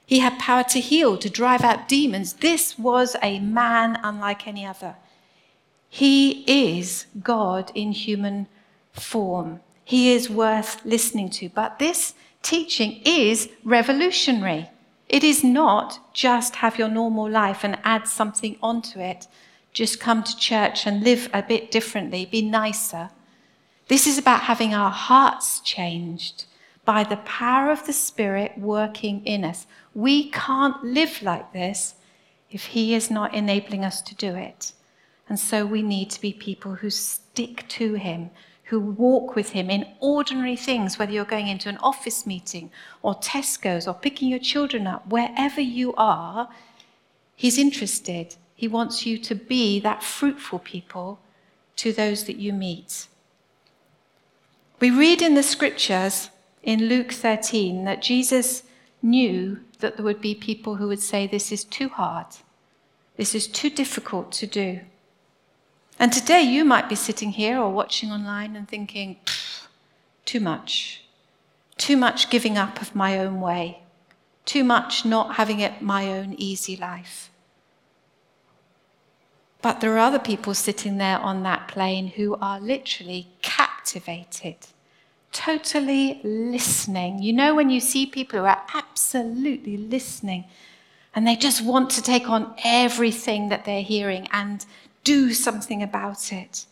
He 0.05 0.19
had 0.19 0.39
power 0.39 0.63
to 0.63 0.79
heal, 0.79 1.17
to 1.17 1.29
drive 1.29 1.63
out 1.63 1.87
demons. 1.87 2.33
This 2.33 2.77
was 2.77 3.15
a 3.21 3.39
man 3.39 3.99
unlike 4.03 4.47
any 4.47 4.65
other. 4.65 4.95
He 5.89 6.43
is 6.47 7.05
God 7.21 7.71
in 7.75 7.91
human 7.91 8.47
form. 8.93 9.59
He 9.83 10.11
is 10.11 10.29
worth 10.29 10.83
listening 10.85 11.29
to. 11.31 11.49
But 11.49 11.79
this 11.79 12.13
teaching 12.41 13.01
is 13.05 13.49
revolutionary. 13.63 14.69
It 15.07 15.23
is 15.23 15.43
not 15.43 16.13
just 16.13 16.57
have 16.57 16.79
your 16.79 16.87
normal 16.87 17.29
life 17.29 17.63
and 17.63 17.77
add 17.83 18.07
something 18.07 18.57
onto 18.61 18.99
it. 18.99 19.27
Just 19.73 19.99
come 19.99 20.23
to 20.23 20.37
church 20.37 20.87
and 20.87 21.03
live 21.03 21.29
a 21.33 21.43
bit 21.43 21.71
differently, 21.71 22.25
be 22.25 22.41
nicer. 22.41 23.09
This 23.87 24.07
is 24.07 24.17
about 24.17 24.41
having 24.41 24.73
our 24.73 24.91
hearts 24.91 25.59
changed 25.59 26.45
by 26.85 27.03
the 27.03 27.17
power 27.17 27.71
of 27.71 27.85
the 27.85 27.93
Spirit 27.93 28.57
working 28.57 29.23
in 29.25 29.43
us. 29.43 29.67
We 29.93 30.29
can't 30.31 30.83
live 30.83 31.21
like 31.21 31.53
this 31.53 31.95
if 32.49 32.65
He 32.65 32.95
is 32.95 33.11
not 33.11 33.33
enabling 33.33 33.85
us 33.85 34.01
to 34.01 34.15
do 34.15 34.35
it. 34.35 34.73
And 35.29 35.39
so 35.39 35.65
we 35.65 35.81
need 35.81 36.09
to 36.09 36.21
be 36.21 36.33
people 36.33 36.75
who 36.75 36.89
stick 36.89 37.67
to 37.69 37.93
Him, 37.93 38.31
who 38.65 38.79
walk 38.79 39.35
with 39.35 39.51
Him 39.51 39.69
in 39.69 39.85
ordinary 39.99 40.55
things, 40.55 40.97
whether 40.97 41.11
you're 41.11 41.25
going 41.25 41.47
into 41.47 41.69
an 41.69 41.77
office 41.77 42.25
meeting 42.25 42.71
or 43.01 43.15
Tesco's 43.15 43.87
or 43.87 43.93
picking 43.93 44.29
your 44.29 44.39
children 44.39 44.87
up, 44.87 45.07
wherever 45.07 45.61
you 45.61 45.93
are, 45.95 46.49
He's 47.35 47.57
interested. 47.57 48.35
He 48.55 48.67
wants 48.67 49.05
you 49.05 49.17
to 49.19 49.35
be 49.35 49.79
that 49.79 50.03
fruitful 50.03 50.59
people 50.59 51.19
to 51.77 51.93
those 51.93 52.25
that 52.25 52.37
you 52.37 52.53
meet. 52.53 53.07
We 54.79 54.91
read 54.91 55.21
in 55.21 55.35
the 55.35 55.43
scriptures 55.43 56.30
in 56.63 56.87
Luke 56.87 57.11
13 57.11 57.85
that 57.85 58.01
Jesus 58.01 58.63
knew 59.01 59.59
that 59.79 59.97
there 59.97 60.05
would 60.05 60.21
be 60.21 60.35
people 60.35 60.75
who 60.75 60.87
would 60.87 61.01
say, 61.01 61.27
This 61.27 61.51
is 61.51 61.63
too 61.63 61.89
hard. 61.89 62.27
This 63.17 63.35
is 63.35 63.47
too 63.47 63.69
difficult 63.69 64.31
to 64.33 64.47
do. 64.47 64.81
And 65.99 66.11
today 66.11 66.41
you 66.41 66.63
might 66.65 66.89
be 66.89 66.95
sitting 66.95 67.31
here 67.31 67.59
or 67.59 67.71
watching 67.71 68.11
online 68.11 68.55
and 68.55 68.67
thinking, 68.67 69.17
Too 70.25 70.39
much. 70.39 71.03
Too 71.77 71.97
much 71.97 72.29
giving 72.29 72.57
up 72.57 72.81
of 72.81 72.95
my 72.95 73.17
own 73.19 73.41
way. 73.41 73.83
Too 74.45 74.63
much 74.63 75.05
not 75.05 75.35
having 75.35 75.59
it 75.59 75.81
my 75.81 76.11
own 76.11 76.35
easy 76.37 76.75
life. 76.75 77.31
But 79.61 79.79
there 79.79 79.93
are 79.93 79.99
other 79.99 80.19
people 80.19 80.53
sitting 80.53 80.97
there 80.97 81.19
on 81.19 81.43
that 81.43 81.67
plain 81.67 82.07
who 82.07 82.35
are 82.41 82.59
literally 82.59 83.27
captivated, 83.41 84.57
totally 85.31 86.21
listening. 86.23 87.21
You 87.21 87.33
know, 87.33 87.55
when 87.55 87.69
you 87.69 87.79
see 87.79 88.05
people 88.05 88.39
who 88.39 88.45
are 88.45 88.63
absolutely 88.73 89.77
listening 89.77 90.45
and 91.13 91.27
they 91.27 91.35
just 91.35 91.63
want 91.63 91.89
to 91.91 92.01
take 92.01 92.29
on 92.29 92.53
everything 92.63 93.49
that 93.49 93.65
they're 93.65 93.81
hearing 93.81 94.27
and 94.31 94.65
do 95.03 95.33
something 95.33 95.81
about 95.83 96.31
it. 96.31 96.65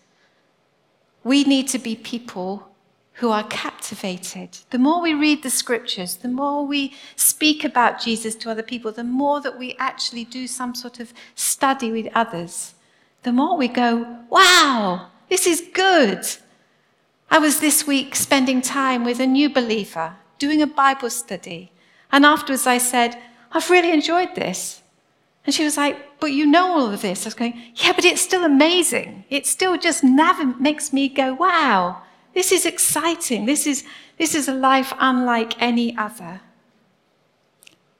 We 1.23 1.43
need 1.43 1.67
to 1.69 1.79
be 1.79 1.95
people 1.95 2.69
who 3.13 3.31
are 3.31 3.43
captivated. 3.43 4.59
The 4.69 4.79
more 4.79 5.01
we 5.01 5.13
read 5.13 5.43
the 5.43 5.49
scriptures, 5.49 6.15
the 6.17 6.29
more 6.29 6.65
we 6.65 6.93
speak 7.17 7.65
about 7.65 7.99
Jesus 7.99 8.35
to 8.35 8.49
other 8.49 8.63
people, 8.63 8.93
the 8.93 9.03
more 9.03 9.41
that 9.41 9.59
we 9.59 9.75
actually 9.77 10.23
do 10.23 10.47
some 10.47 10.73
sort 10.73 11.01
of 11.01 11.13
study 11.35 11.91
with 11.91 12.07
others 12.15 12.75
the 13.23 13.31
more 13.31 13.57
we 13.57 13.67
go, 13.67 14.19
wow, 14.29 15.07
this 15.29 15.45
is 15.45 15.63
good. 15.73 16.25
I 17.31 17.37
was 17.37 17.59
this 17.59 17.85
week 17.85 18.15
spending 18.15 18.61
time 18.61 19.05
with 19.05 19.19
a 19.19 19.27
new 19.27 19.49
believer 19.49 20.15
doing 20.39 20.61
a 20.61 20.67
Bible 20.67 21.09
study. 21.11 21.71
And 22.11 22.25
afterwards 22.25 22.65
I 22.65 22.79
said, 22.79 23.21
I've 23.51 23.69
really 23.69 23.91
enjoyed 23.91 24.33
this. 24.33 24.81
And 25.45 25.53
she 25.53 25.63
was 25.63 25.77
like, 25.77 26.19
But 26.19 26.31
you 26.31 26.45
know 26.45 26.71
all 26.71 26.91
of 26.91 27.01
this. 27.01 27.25
I 27.25 27.27
was 27.27 27.33
going, 27.35 27.61
Yeah, 27.75 27.93
but 27.93 28.05
it's 28.05 28.21
still 28.21 28.43
amazing. 28.43 29.25
It 29.29 29.45
still 29.45 29.77
just 29.77 30.03
never 30.03 30.45
makes 30.45 30.91
me 30.91 31.07
go, 31.07 31.33
Wow, 31.33 32.01
this 32.33 32.51
is 32.51 32.65
exciting. 32.65 33.45
This 33.45 33.67
is, 33.67 33.83
this 34.17 34.33
is 34.33 34.47
a 34.47 34.53
life 34.53 34.93
unlike 34.99 35.61
any 35.61 35.95
other. 35.97 36.41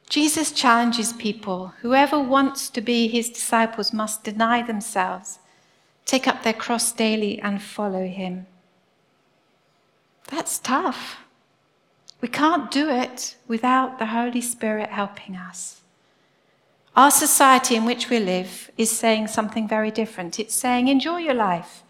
Jesus 0.09 0.51
challenges 0.51 1.13
people 1.13 1.73
whoever 1.81 2.19
wants 2.19 2.67
to 2.71 2.81
be 2.81 3.07
his 3.07 3.29
disciples 3.29 3.93
must 3.93 4.23
deny 4.23 4.63
themselves, 4.63 5.37
take 6.05 6.27
up 6.27 6.41
their 6.41 6.53
cross 6.53 6.91
daily, 6.91 7.39
and 7.39 7.61
follow 7.61 8.07
him. 8.07 8.47
That's 10.29 10.59
tough. 10.59 11.17
We 12.21 12.27
can't 12.27 12.71
do 12.71 12.89
it 12.89 13.35
without 13.47 13.99
the 13.99 14.07
Holy 14.07 14.41
Spirit 14.41 14.89
helping 14.89 15.35
us. 15.35 15.81
Our 16.95 17.11
society 17.11 17.75
in 17.75 17.85
which 17.85 18.09
we 18.09 18.19
live 18.19 18.71
is 18.77 18.89
saying 18.89 19.27
something 19.27 19.67
very 19.67 19.91
different. 19.91 20.39
It's 20.39 20.55
saying, 20.55 20.87
enjoy 20.87 21.19
your 21.19 21.33
life. 21.33 21.83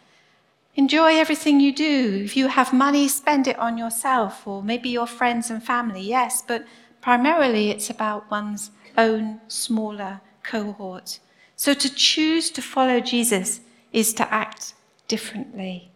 Enjoy 0.75 1.15
everything 1.15 1.59
you 1.59 1.73
do. 1.73 2.21
If 2.23 2.37
you 2.37 2.47
have 2.47 2.73
money, 2.73 3.07
spend 3.07 3.47
it 3.47 3.57
on 3.57 3.77
yourself 3.77 4.45
or 4.45 4.61
maybe 4.61 4.89
your 4.89 5.07
friends 5.07 5.49
and 5.49 5.63
family, 5.63 6.01
yes, 6.01 6.43
but 6.45 6.65
Primarily, 7.01 7.69
it's 7.69 7.89
about 7.89 8.29
one's 8.29 8.71
own 8.97 9.39
smaller 9.47 10.21
cohort. 10.43 11.19
So 11.55 11.73
to 11.73 11.93
choose 11.93 12.49
to 12.51 12.61
follow 12.61 12.99
Jesus 12.99 13.61
is 13.91 14.13
to 14.15 14.33
act 14.33 14.73
differently. 15.07 15.88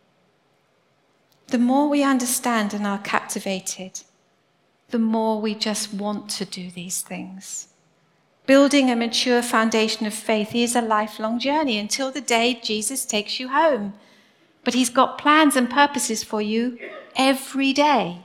The 1.48 1.60
more 1.60 1.90
we 1.90 2.04
understand 2.04 2.74
and 2.74 2.88
are 2.88 3.00
captivated, 3.00 4.02
the 4.90 5.00
more 5.00 5.42
we 5.42 5.56
just 5.56 5.94
want 5.94 6.30
to 6.30 6.46
do 6.46 6.70
these 6.70 7.02
things. 7.02 7.68
Building 8.46 8.90
a 8.90 8.96
mature 8.96 9.42
foundation 9.42 10.06
of 10.06 10.14
faith 10.14 10.54
is 10.54 10.76
a 10.76 10.82
lifelong 10.82 11.40
journey 11.40 11.78
until 11.78 12.12
the 12.12 12.22
day 12.22 12.60
Jesus 12.62 13.06
takes 13.06 13.40
you 13.40 13.50
home. 13.50 13.94
But 14.64 14.74
he's 14.74 14.90
got 14.90 15.18
plans 15.18 15.56
and 15.56 15.70
purposes 15.70 16.24
for 16.24 16.42
you 16.42 16.78
every 17.16 17.74
day. 17.74 18.22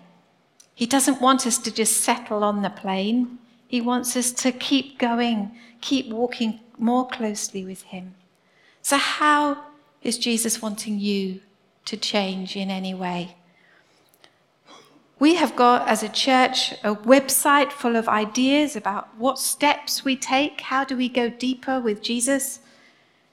He 0.75 0.87
doesn't 0.87 1.21
want 1.21 1.47
us 1.47 1.59
to 1.59 1.73
just 1.73 1.99
settle 1.99 2.45
on 2.45 2.63
the 2.63 2.71
plain. 2.71 3.39
He 3.67 3.81
wants 3.81 4.17
us 4.17 4.31
to 4.33 4.53
keep 4.53 4.99
going, 4.99 5.53
keep 5.81 6.09
walking 6.09 6.61
more 6.79 7.09
closely 7.09 7.65
with 7.65 7.83
Him. 7.83 8.15
So, 8.83 8.97
how 8.97 9.65
is 10.03 10.19
Jesus 10.19 10.63
wanting 10.63 10.99
you 10.99 11.41
to 11.89 11.97
change 11.97 12.57
in 12.57 12.71
any 12.71 12.95
way? 12.95 13.37
We 15.19 15.35
have 15.35 15.57
got, 15.57 15.89
as 15.89 16.03
a 16.03 16.09
church, 16.09 16.73
a 16.85 16.95
website 16.95 17.73
full 17.73 17.97
of 17.97 18.09
ideas 18.09 18.77
about 18.77 19.17
what 19.17 19.39
steps 19.39 20.05
we 20.05 20.15
take. 20.15 20.61
How 20.61 20.85
do 20.85 20.97
we 20.97 21.09
go 21.09 21.29
deeper 21.29 21.81
with 21.81 22.03
Jesus? 22.03 22.61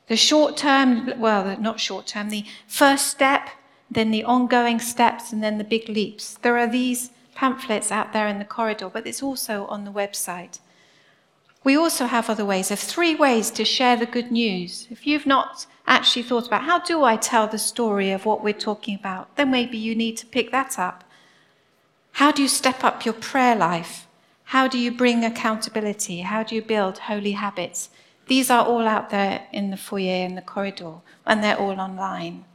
The 0.08 0.18
short 0.18 0.58
term, 0.58 1.20
well, 1.20 1.60
not 1.60 1.80
short 1.80 2.08
term, 2.08 2.30
the 2.30 2.46
first 2.68 3.08
step, 3.08 3.50
then 3.92 4.10
the 4.10 4.24
ongoing 4.24 4.80
steps, 4.80 5.32
and 5.32 5.44
then 5.44 5.60
the 5.60 5.64
big 5.64 5.88
leaps. 5.88 6.36
There 6.42 6.58
are 6.58 6.68
these 6.68 7.12
pamphlets 7.36 7.92
out 7.92 8.14
there 8.14 8.28
in 8.28 8.40
the 8.40 8.46
corridor, 8.46 8.90
but 8.92 9.06
it's 9.06 9.22
also 9.22 9.66
on 9.68 9.84
the 9.84 9.92
website. 9.92 10.60
We 11.64 11.76
also 11.76 12.06
have 12.06 12.30
other 12.30 12.46
ways 12.46 12.72
of 12.72 12.80
three 12.80 13.16
ways 13.16 13.52
to 13.52 13.66
share 13.66 13.96
the 13.96 14.06
good 14.06 14.32
news. 14.32 14.88
If 14.90 15.06
you've 15.06 15.26
not 15.28 15.68
actually 15.88 16.24
thought 16.24 16.48
about 16.48 16.64
how 16.64 16.80
do 16.80 17.04
I 17.04 17.16
tell 17.16 17.48
the 17.48 17.58
story 17.58 18.12
of 18.12 18.26
what 18.26 18.44
we're 18.44 18.54
talking 18.54 18.96
about, 18.96 19.36
then 19.36 19.52
maybe 19.52 19.78
you 19.78 19.96
need 19.96 20.18
to 20.18 20.26
pick 20.26 20.52
that 20.52 20.80
up. 20.80 21.04
How 22.14 22.32
do 22.32 22.42
you 22.42 22.48
step 22.48 22.84
up 22.84 23.06
your 23.06 23.14
prayer 23.14 23.56
life? 23.56 24.08
How 24.46 24.68
do 24.68 24.78
you 24.78 24.92
bring 24.92 25.24
accountability? 25.24 26.22
How 26.22 26.44
do 26.44 26.56
you 26.56 26.62
build 26.62 27.00
holy 27.00 27.34
habits? 27.34 27.90
These 28.28 28.50
are 28.50 28.66
all 28.66 28.88
out 28.88 29.10
there 29.10 29.48
in 29.52 29.70
the 29.70 29.78
foyer 29.78 30.26
in 30.26 30.36
the 30.36 30.42
corridor, 30.42 30.96
and 31.26 31.44
they're 31.44 31.60
all 31.60 31.80
online. 31.80 32.46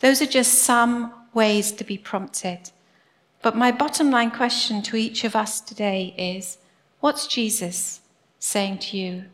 Those 0.00 0.22
are 0.22 0.26
just 0.26 0.54
some 0.54 1.12
ways 1.34 1.72
to 1.72 1.84
be 1.84 1.98
prompted. 1.98 2.70
But 3.42 3.56
my 3.56 3.72
bottom 3.72 4.10
line 4.10 4.30
question 4.30 4.82
to 4.82 4.96
each 4.96 5.24
of 5.24 5.34
us 5.34 5.60
today 5.60 6.14
is 6.16 6.58
what's 7.00 7.26
Jesus 7.26 8.00
saying 8.38 8.78
to 8.78 8.96
you? 8.96 9.24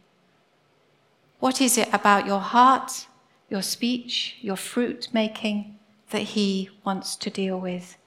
What 1.41 1.61
is 1.61 1.77
it 1.77 1.89
about 1.93 2.27
your 2.27 2.41
heart, 2.41 3.07
your 3.53 3.63
speech, 3.63 4.37
your 4.41 4.57
fruit 4.57 5.09
making 5.13 5.79
that 6.11 6.23
he 6.23 6.71
wants 6.85 7.15
to 7.17 7.29
deal 7.29 7.61
with? 7.61 7.99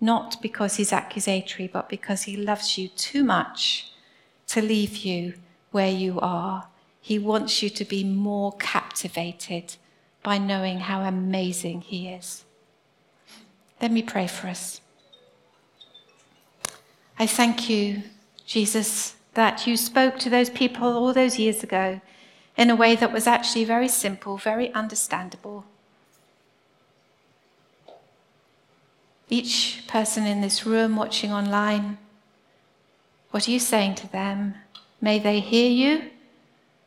Not 0.00 0.40
because 0.40 0.76
he's 0.76 0.92
accusatory, 0.92 1.68
but 1.68 1.90
because 1.90 2.22
he 2.22 2.36
loves 2.36 2.78
you 2.78 2.88
too 2.88 3.22
much 3.22 3.92
to 4.48 4.62
leave 4.62 4.96
you 4.96 5.34
where 5.70 5.90
you 5.90 6.18
are. 6.20 6.68
He 7.00 7.18
wants 7.18 7.62
you 7.62 7.68
to 7.68 7.84
be 7.84 8.02
more 8.02 8.52
captivated 8.52 9.76
by 10.22 10.38
knowing 10.38 10.78
how 10.80 11.02
amazing 11.02 11.82
he 11.82 12.08
is. 12.08 12.44
Let 13.82 13.92
me 13.92 14.02
pray 14.02 14.26
for 14.26 14.46
us. 14.46 14.80
I 17.18 17.26
thank 17.26 17.68
you, 17.68 18.04
Jesus, 18.46 19.16
that 19.34 19.66
you 19.66 19.76
spoke 19.76 20.18
to 20.20 20.30
those 20.30 20.48
people 20.48 20.96
all 20.96 21.12
those 21.12 21.38
years 21.38 21.62
ago 21.62 22.00
in 22.56 22.70
a 22.70 22.76
way 22.76 22.94
that 22.94 23.12
was 23.12 23.26
actually 23.26 23.64
very 23.64 23.88
simple, 23.88 24.36
very 24.36 24.72
understandable. 24.72 25.64
Each 29.28 29.84
person 29.88 30.26
in 30.26 30.40
this 30.40 30.64
room 30.64 30.96
watching 30.96 31.32
online, 31.32 31.98
what 33.30 33.48
are 33.48 33.50
you 33.50 33.58
saying 33.58 33.96
to 33.96 34.12
them? 34.12 34.54
May 35.00 35.18
they 35.18 35.40
hear 35.40 35.68
you 35.68 36.10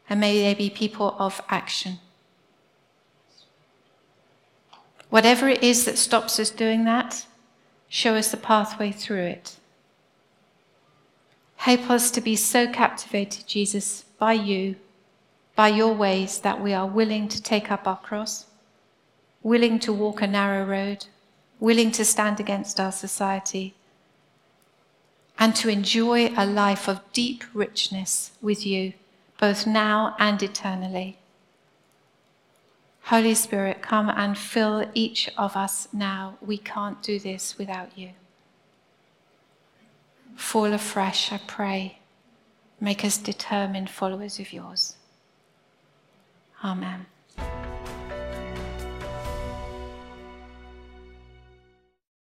and 0.10 0.20
may 0.20 0.42
they 0.42 0.54
be 0.54 0.70
people 0.70 1.16
of 1.20 1.42
action. 1.50 2.00
Whatever 5.10 5.50
it 5.50 5.64
is 5.64 5.86
that 5.86 5.98
stops 5.98 6.40
us 6.40 6.50
doing 6.50 6.86
that, 6.86 7.26
show 7.90 8.16
us 8.16 8.32
the 8.32 8.38
pathway 8.38 8.92
through 8.92 9.24
it. 9.24 9.58
Help 11.58 11.90
us 11.90 12.12
to 12.12 12.22
be 12.22 12.36
so 12.36 12.72
captivated, 12.72 13.48
Jesus, 13.48 14.04
by 14.20 14.34
you, 14.34 14.76
by 15.58 15.68
your 15.70 15.92
ways, 15.92 16.38
that 16.42 16.62
we 16.62 16.72
are 16.72 16.86
willing 16.86 17.28
to 17.28 17.42
take 17.42 17.72
up 17.72 17.88
our 17.88 17.98
cross, 17.98 18.46
willing 19.42 19.80
to 19.80 19.92
walk 19.92 20.22
a 20.22 20.28
narrow 20.28 20.64
road, 20.64 21.08
willing 21.60 21.90
to 21.90 22.06
stand 22.06 22.40
against 22.40 22.80
our 22.80 22.92
society, 22.92 23.74
and 25.40 25.56
to 25.56 25.68
enjoy 25.68 26.32
a 26.38 26.46
life 26.46 26.88
of 26.88 27.02
deep 27.12 27.44
richness 27.56 28.32
with 28.40 28.68
you, 28.68 28.94
both 29.40 29.66
now 29.66 30.16
and 30.20 30.44
eternally. 30.44 31.18
Holy 33.06 33.34
Spirit, 33.34 33.82
come 33.82 34.10
and 34.10 34.38
fill 34.38 34.88
each 34.94 35.28
of 35.38 35.56
us 35.56 35.88
now. 35.92 36.38
We 36.40 36.60
can't 36.60 37.02
do 37.02 37.18
this 37.18 37.58
without 37.58 37.98
you. 37.98 38.12
Fall 40.36 40.72
afresh, 40.72 41.32
I 41.32 41.40
pray. 41.48 41.98
Make 42.80 43.04
us 43.04 43.18
determined 43.18 43.90
followers 43.90 44.38
of 44.38 44.54
yours. 44.54 44.97
Amen. 46.64 47.08